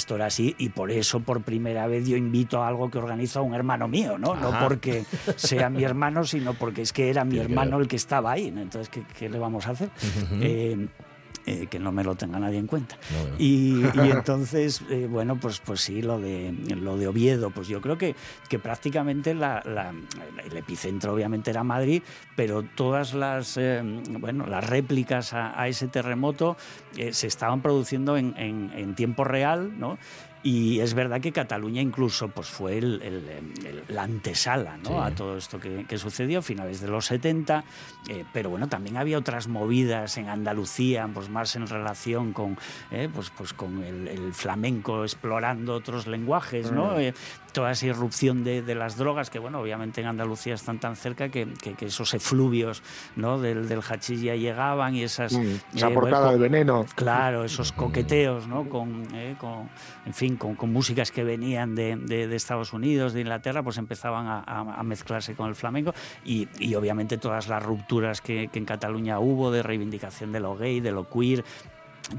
[0.04, 3.40] esto era así y por eso por primera vez yo invito a algo que organiza
[3.40, 4.36] un hermano mío, ¿no?
[4.36, 5.06] No porque
[5.38, 8.48] sea mi hermano, sino porque es que era mi hermano el que estaba ahí.
[8.48, 9.90] Entonces, ¿qué, le vamos a hacer?
[10.42, 10.88] Eh,
[11.44, 12.98] que no me lo tenga nadie en cuenta.
[13.38, 17.98] Y, entonces, eh, bueno, pues, pues sí, lo de, lo de Oviedo, pues yo creo
[17.98, 18.16] que,
[18.50, 22.02] que prácticamente el epicentro obviamente era Madrid,
[22.36, 23.82] pero todas las, eh,
[24.20, 26.58] bueno, las réplicas a, ese terremoto
[27.12, 29.98] se estaban produciendo en, en, en tiempo real, ¿no?
[30.44, 35.02] Y es verdad que Cataluña incluso pues, fue la antesala ¿no?
[35.02, 37.64] a todo esto que, sucedió a finales de los 70,
[38.10, 42.58] eh, pero bueno, también había otras movidas en Andalucía, pues más en relación con,
[42.92, 46.96] eh, pues, pues con el, flamenco explorando otros lenguajes, ¿no?
[46.96, 47.00] Mm.
[47.00, 47.14] Eh,
[47.54, 51.48] toda esa irrupción de, las drogas, que bueno, obviamente en Andalucía están tan cerca que,
[51.80, 52.82] esos efluvios
[53.16, 53.40] ¿no?
[53.40, 55.34] del, del hachís ya llegaban y esas...
[55.34, 56.86] Mm, esa portada de veneno.
[56.96, 58.68] Claro, esos coqueteos, ¿no?
[58.68, 59.08] Con,
[59.40, 59.70] con
[60.06, 65.36] en fin, con, músicas que venían de, Estados Unidos, de Inglaterra, pues empezaban a, mezclarse
[65.36, 65.94] con el flamenco
[66.26, 70.80] y, obviamente todas las rupturas que, que, en Cataluña hubo de reivindicación de lo gay,
[70.80, 71.44] de lo queer,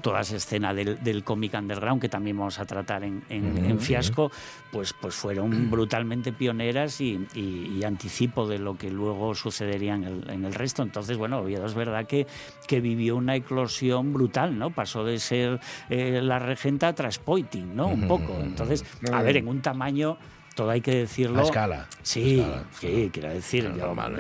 [0.01, 4.31] toda esa escena del, del cómic underground que también vamos a tratar en, en, Fiasco,
[4.73, 10.31] pues, pues fueron brutalmente pioneras y, y, anticipo de lo que luego sucedería en el,
[10.31, 10.83] en el, resto.
[10.83, 12.27] Entonces, bueno, Oviedo es verdad que,
[12.67, 14.71] que vivió una eclosión brutal, ¿no?
[14.71, 15.61] Pasó de ser
[15.91, 17.89] eh, la regenta a Traspoiting, ¿no?
[17.89, 18.35] Un poco.
[18.41, 20.17] Entonces, a ver, en un tamaño
[20.55, 21.41] todo hay que decirlo.
[21.41, 21.87] A escala.
[22.03, 22.45] Sí,
[22.79, 23.73] sí, quiero decir,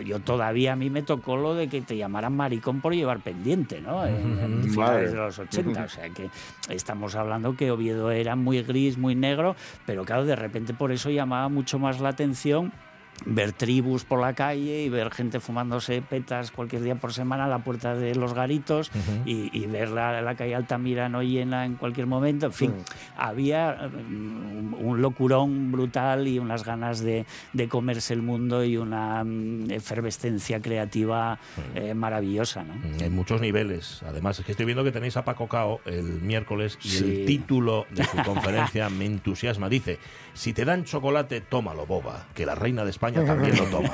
[0.05, 3.80] yo, todavía a mí me tocó lo de que te llamaran maricón por llevar pendiente,
[3.80, 4.05] ¿no?
[4.07, 6.30] En, finales de los 80, o sea que
[6.68, 9.57] estamos hablando que Oviedo era muy gris, muy negro,
[9.87, 12.72] pero claro, de repente por eso llamaba mucho más la atención
[13.26, 17.48] ver tribus por la calle y ver gente fumándose petas cualquier día por semana a
[17.48, 18.90] la puerta de los garitos
[19.24, 22.46] y, ver la, la, calle Altamira no llena en cualquier momento.
[22.46, 22.74] En fin,
[23.16, 29.24] había mm, un, locurón brutal y unas ganas de, de comerse el mundo y una
[29.24, 31.38] mm, efervescencia creativa
[31.74, 32.62] eh, maravillosa.
[32.62, 32.74] ¿no?
[33.00, 34.02] En muchos niveles.
[34.06, 37.86] Además, es que estoy viendo que tenéis a Paco Cao el miércoles y el título
[37.90, 39.68] de su conferencia me entusiasma.
[39.68, 39.98] Dice,
[40.34, 43.90] si te dan chocolate, tómalo, boba, que la reina de España también lo toma.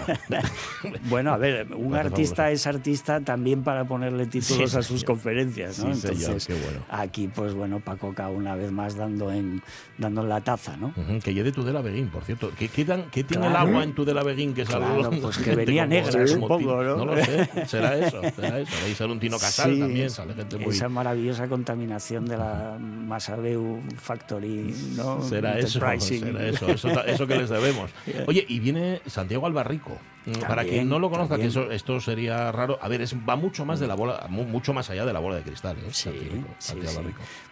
[1.08, 5.92] bueno, a ver, un artista es artista también para ponerle títulos a sus conferencias, ¿no?
[5.92, 6.48] Entonces,
[6.88, 9.62] aquí, pues bueno, Paco K una vez más dando en,
[9.98, 10.92] dando la taza, ¿no?
[11.22, 12.50] que lleve tu de la Beguín, por cierto.
[12.56, 15.54] ¿Qué, qué, tiene el agua en tu de la Beguín que es claro, Pues que
[15.54, 16.96] venía negra, supongo, ¿no?
[16.96, 18.72] No lo sé, será eso, será eso.
[18.84, 20.74] Ahí sale un tino casal también, sale gente muy...
[20.74, 25.22] Esa maravillosa contaminación de la Masabeu Factory, ¿no?
[25.22, 27.90] Será eso, será eso, eso, eso que les debemos.
[28.26, 29.98] Oye, y viene Santiago Albarrico.
[30.26, 32.78] Mm, para quien no lo conozca, que eso, esto sería raro.
[32.82, 35.36] A ver, es, va mucho más de la bola, mucho más allá de la bola
[35.36, 35.78] de cristal.
[35.78, 35.88] ¿eh?
[35.90, 36.10] Sí,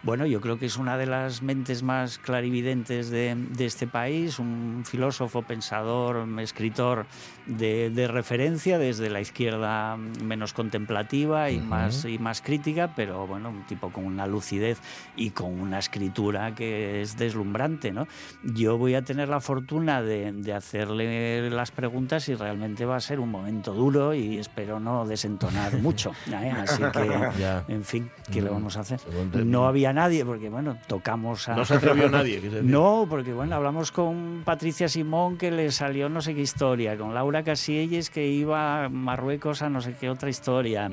[0.03, 4.83] Bueno, yo creo que es una de las mentes más clarividentes de, este país, un
[4.85, 7.07] filósofo, pensador, escritor
[7.47, 13.65] de, referencia desde la izquierda menos contemplativa y más y más crítica, pero bueno, un
[13.65, 14.79] tipo con una lucidez
[15.15, 18.07] y con una escritura que es deslumbrante, ¿no?
[18.43, 22.99] Yo voy a tener la fortuna de, de hacerle las preguntas y realmente va a
[22.99, 26.11] ser un momento duro y espero no desentonar mucho.
[26.31, 26.51] ¿eh?
[26.51, 28.53] Así que, en fin, ¿qué le mm.
[28.53, 28.99] vamos a hacer?
[29.33, 31.55] No había nadie, porque bueno, tocamos a...
[31.55, 32.41] No se atrevió nadie.
[32.63, 37.13] No, porque bueno, hablamos con Patricia Simón que le salió no sé qué historia, con
[37.13, 40.89] Laura Casielles que iba a Marruecos a no sé qué otra historia.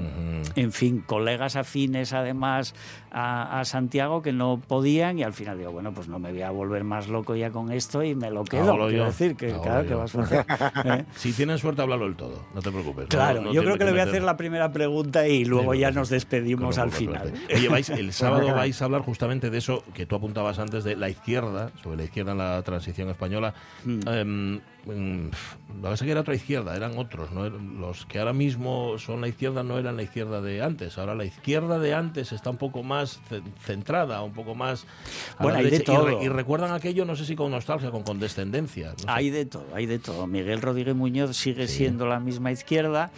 [0.54, 2.74] En fin, colegas afines además
[3.10, 6.50] a, Santiago que no podían y al final digo, bueno, pues no me voy a
[6.50, 8.76] volver más loco ya con esto y me lo quedo.
[8.88, 10.46] Quiero decir que, claro, que vas a hacer.
[10.84, 11.04] ¿eh?
[11.16, 13.06] Si tienes suerte, hablarlo del todo, no te preocupes.
[13.08, 16.08] Claro, yo creo que, le voy a hacer la primera pregunta y luego ya nos
[16.08, 17.32] despedimos al final.
[17.54, 21.08] Oye, el sábado vais a hablar justamente de eso que tú apuntabas antes de la
[21.08, 23.54] izquierda, sobre la izquierda en la transición española.
[23.84, 24.00] Mm.
[24.08, 27.48] Em, lo que que era otra izquierda, eran otros, ¿no?
[27.48, 31.24] los que ahora mismo son la izquierda no eran la izquierda de antes, ahora la
[31.24, 33.20] izquierda de antes está un poco más
[33.60, 34.86] centrada, un poco más...
[35.40, 36.22] Bueno, hay de todo.
[36.22, 38.94] Y, recuerdan aquello, no sé si con nostalgia, con condescendencia.
[39.06, 40.26] hay de todo, hay de todo.
[40.26, 43.10] Miguel Rodríguez Muñoz sigue siendo la misma izquierda,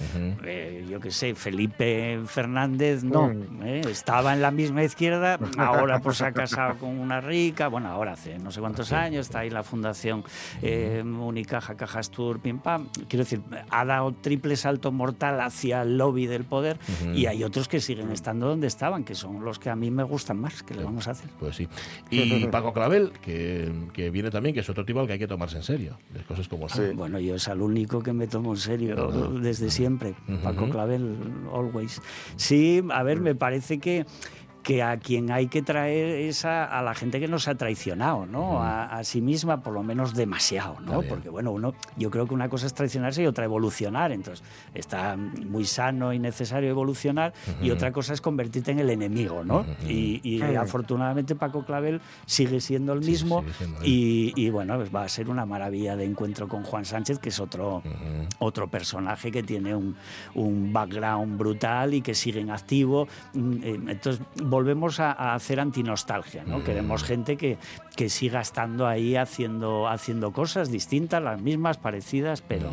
[0.45, 3.63] eh, yo qué sé, Felipe Fernández no, mm.
[3.65, 7.89] eh, estaba en la misma izquierda, ahora pues se ha casado con una rica, bueno,
[7.89, 10.25] ahora hace no sé cuántos años, está ahí la fundación
[10.63, 11.03] eh,
[11.59, 13.41] Unicaja Cajas Tour quiero decir,
[13.71, 16.79] ha dado triple salto mortal hacia el lobby del poder
[17.15, 20.03] y hay otros que siguen estando donde estaban, que son los que a mí me
[20.03, 21.31] gustan más, que le vamos a hacer.
[21.41, 21.69] Pues sí.
[22.11, 25.27] Y Paco Clavel, que, que, viene también, que es otro tipo al que hay que
[25.27, 26.83] tomarse en serio, de cosas como sí.
[26.95, 31.17] Bueno, yo es el único que me tomo en serio desde siempre, Paco Clavel,
[31.53, 32.01] always.
[32.37, 34.07] Sí, a ver, me parece que
[34.63, 38.63] que a quien hay que traer es a, la gente que nos ha traicionado, ¿no?
[38.63, 41.03] A, sí misma, por lo menos demasiado, ¿no?
[41.03, 44.13] Porque, bueno, uno, yo creo que una cosa es traicionarse y otra evolucionar.
[44.13, 44.45] Entonces,
[44.75, 47.33] está muy sano y necesario evolucionar
[47.63, 49.65] y otra cosa es convertirte en el enemigo, ¿no?
[49.87, 53.45] Y, afortunadamente Paco Clavel sigue siendo el mismo
[53.83, 57.41] y, bueno, pues va a ser una maravilla de encuentro con Juan Sánchez, que es
[57.41, 57.83] otro,
[58.39, 59.97] otro personaje que tiene un,
[60.35, 63.09] un background brutal y que sigue en activo.
[63.33, 66.65] Mm, eh, entonces, volvemos a, hacer antinostalgia, ¿no?
[66.65, 67.59] Queremos gente que,
[67.97, 72.71] que siga estando ahí haciendo, haciendo cosas distintas, las mismas, parecidas, pero,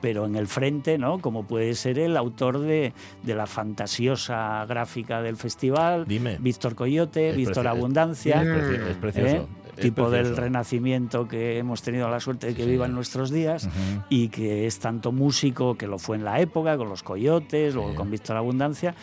[0.00, 1.18] pero en el frente, ¿no?
[1.20, 7.68] Como puede ser el autor de, de la fantasiosa gráfica del festival, Víctor Coyote, Víctor
[7.68, 8.42] Abundancia.
[8.42, 9.36] Es, precioso.
[9.36, 9.46] ¿eh?
[9.80, 13.68] tipo del renacimiento que hemos tenido la suerte de que viva en nuestros días
[14.08, 17.94] y que es tanto músico que lo fue en la época con los coyotes, luego
[17.94, 18.94] con Víctor Abundancia,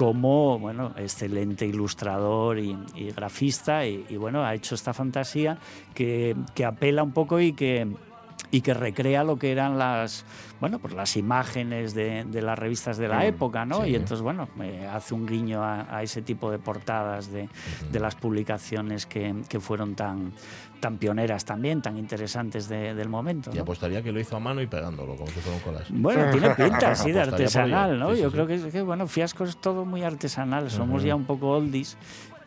[0.00, 2.74] como bueno, excelente ilustrador y,
[3.14, 5.58] grafista y, bueno, ha hecho esta fantasía
[5.92, 7.86] que, que apela un poco y que
[8.50, 10.24] y que recrea lo que eran las
[10.58, 14.22] bueno pues las imágenes de, de las revistas de la mm, época no y entonces
[14.22, 14.48] bueno
[14.90, 17.48] hace un guiño a, ese tipo de portadas de,
[17.92, 20.32] de las publicaciones que, que, fueron tan
[20.80, 24.66] tan pioneras también tan interesantes del momento y apostaría que lo hizo a mano y
[24.66, 25.92] pegándolo como si fuera un collage.
[25.92, 29.84] Bueno tiene pinta sí de artesanal no yo creo que, que, bueno fiasco es todo
[29.84, 31.96] muy artesanal somos ya un poco oldies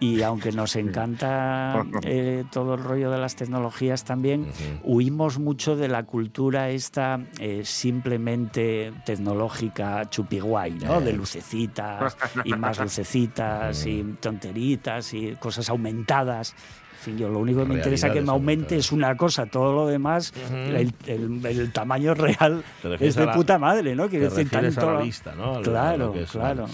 [0.03, 4.47] y aunque nos encanta eh, todo el rollo de las tecnologías también,
[4.83, 10.99] huimos mucho de la cultura esta eh, simplemente tecnológica chupiguay, ¿no?
[10.99, 16.53] De lucecitas y más lucecitas y tonteritas y cosas aumentadas.
[17.03, 19.87] Fin, yo lo único que me interesa que me aumente es una cosa, todo lo
[19.87, 20.33] demás,
[21.05, 22.63] el, tamaño real
[22.99, 24.07] es de puta madre, ¿no?
[24.07, 24.89] Quiero decir, tanto.
[24.89, 25.61] A la vista, ¿no?
[25.61, 26.65] claro, claro, claro.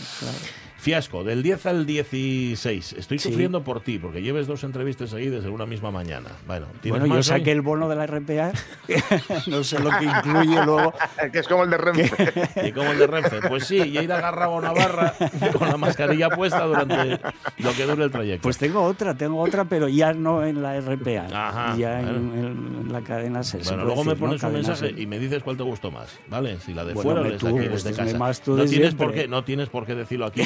[0.80, 2.94] Fiasco, del 10 al 16.
[2.94, 6.30] Estoy sufriendo por ti, porque lleves dos entrevistas ahí desde una misma mañana.
[6.48, 8.54] Bueno, bueno yo saqué el bono de la RPA,
[9.48, 10.94] no sé lo que incluye luego.
[11.34, 12.34] que es como el de Renfe.
[12.66, 13.42] y como el de Renfe.
[13.50, 15.14] Pues sí, y he ido agarrado a una barra
[15.58, 17.20] con la mascarilla puesta durante
[17.58, 18.44] lo que dure el trayecto.
[18.44, 21.28] Pues tengo otra, tengo otra, pero ya no en la RPA.
[21.50, 23.64] Ajá, ya en, la cadena SER.
[23.66, 26.58] Bueno, luego me pones un mensaje y me dices cuál te gustó más, ¿vale?
[26.62, 28.42] Si la de fuera o la de este casa.
[28.48, 30.44] no, tienes por qué, no tienes por qué decirlo aquí.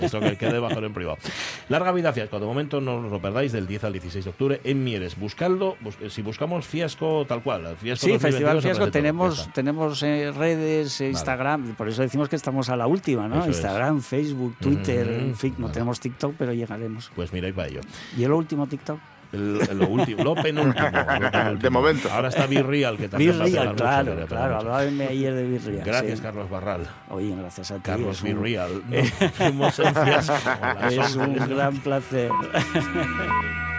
[0.00, 1.18] Eso que quede bajo en privado.
[1.68, 2.38] Larga vida fiasco.
[2.38, 5.18] De momento no os lo perdáis del 10 al 16 de octubre en Mieres.
[5.18, 5.76] Buscadlo.
[6.08, 7.76] si buscamos fiasco tal cual.
[7.76, 11.74] Fiasco sí, Festival Fiasco tenemos, tenemos eh, redes, Instagram.
[11.74, 13.46] Por eso decimos que estamos a la última, ¿no?
[13.46, 15.08] Instagram, Facebook, Twitter.
[15.08, 17.10] en fin, no tenemos TikTok, pero llegaremos.
[17.14, 17.80] Pues mira, y para ello.
[18.16, 18.98] ¿Y el último TikTok?
[19.32, 20.88] Lo último, lo penúltimo,
[21.60, 22.10] De momento.
[22.10, 24.56] Ahora está Virreal, que también Virreal, claro, claro.
[24.56, 25.84] Hablaba ayer de Virreal.
[25.84, 26.86] Gracias, Carlos Barral.
[27.10, 27.82] Oye, gracias a ti.
[27.82, 28.82] Carlos Virreal.
[30.90, 32.30] es un gran placer.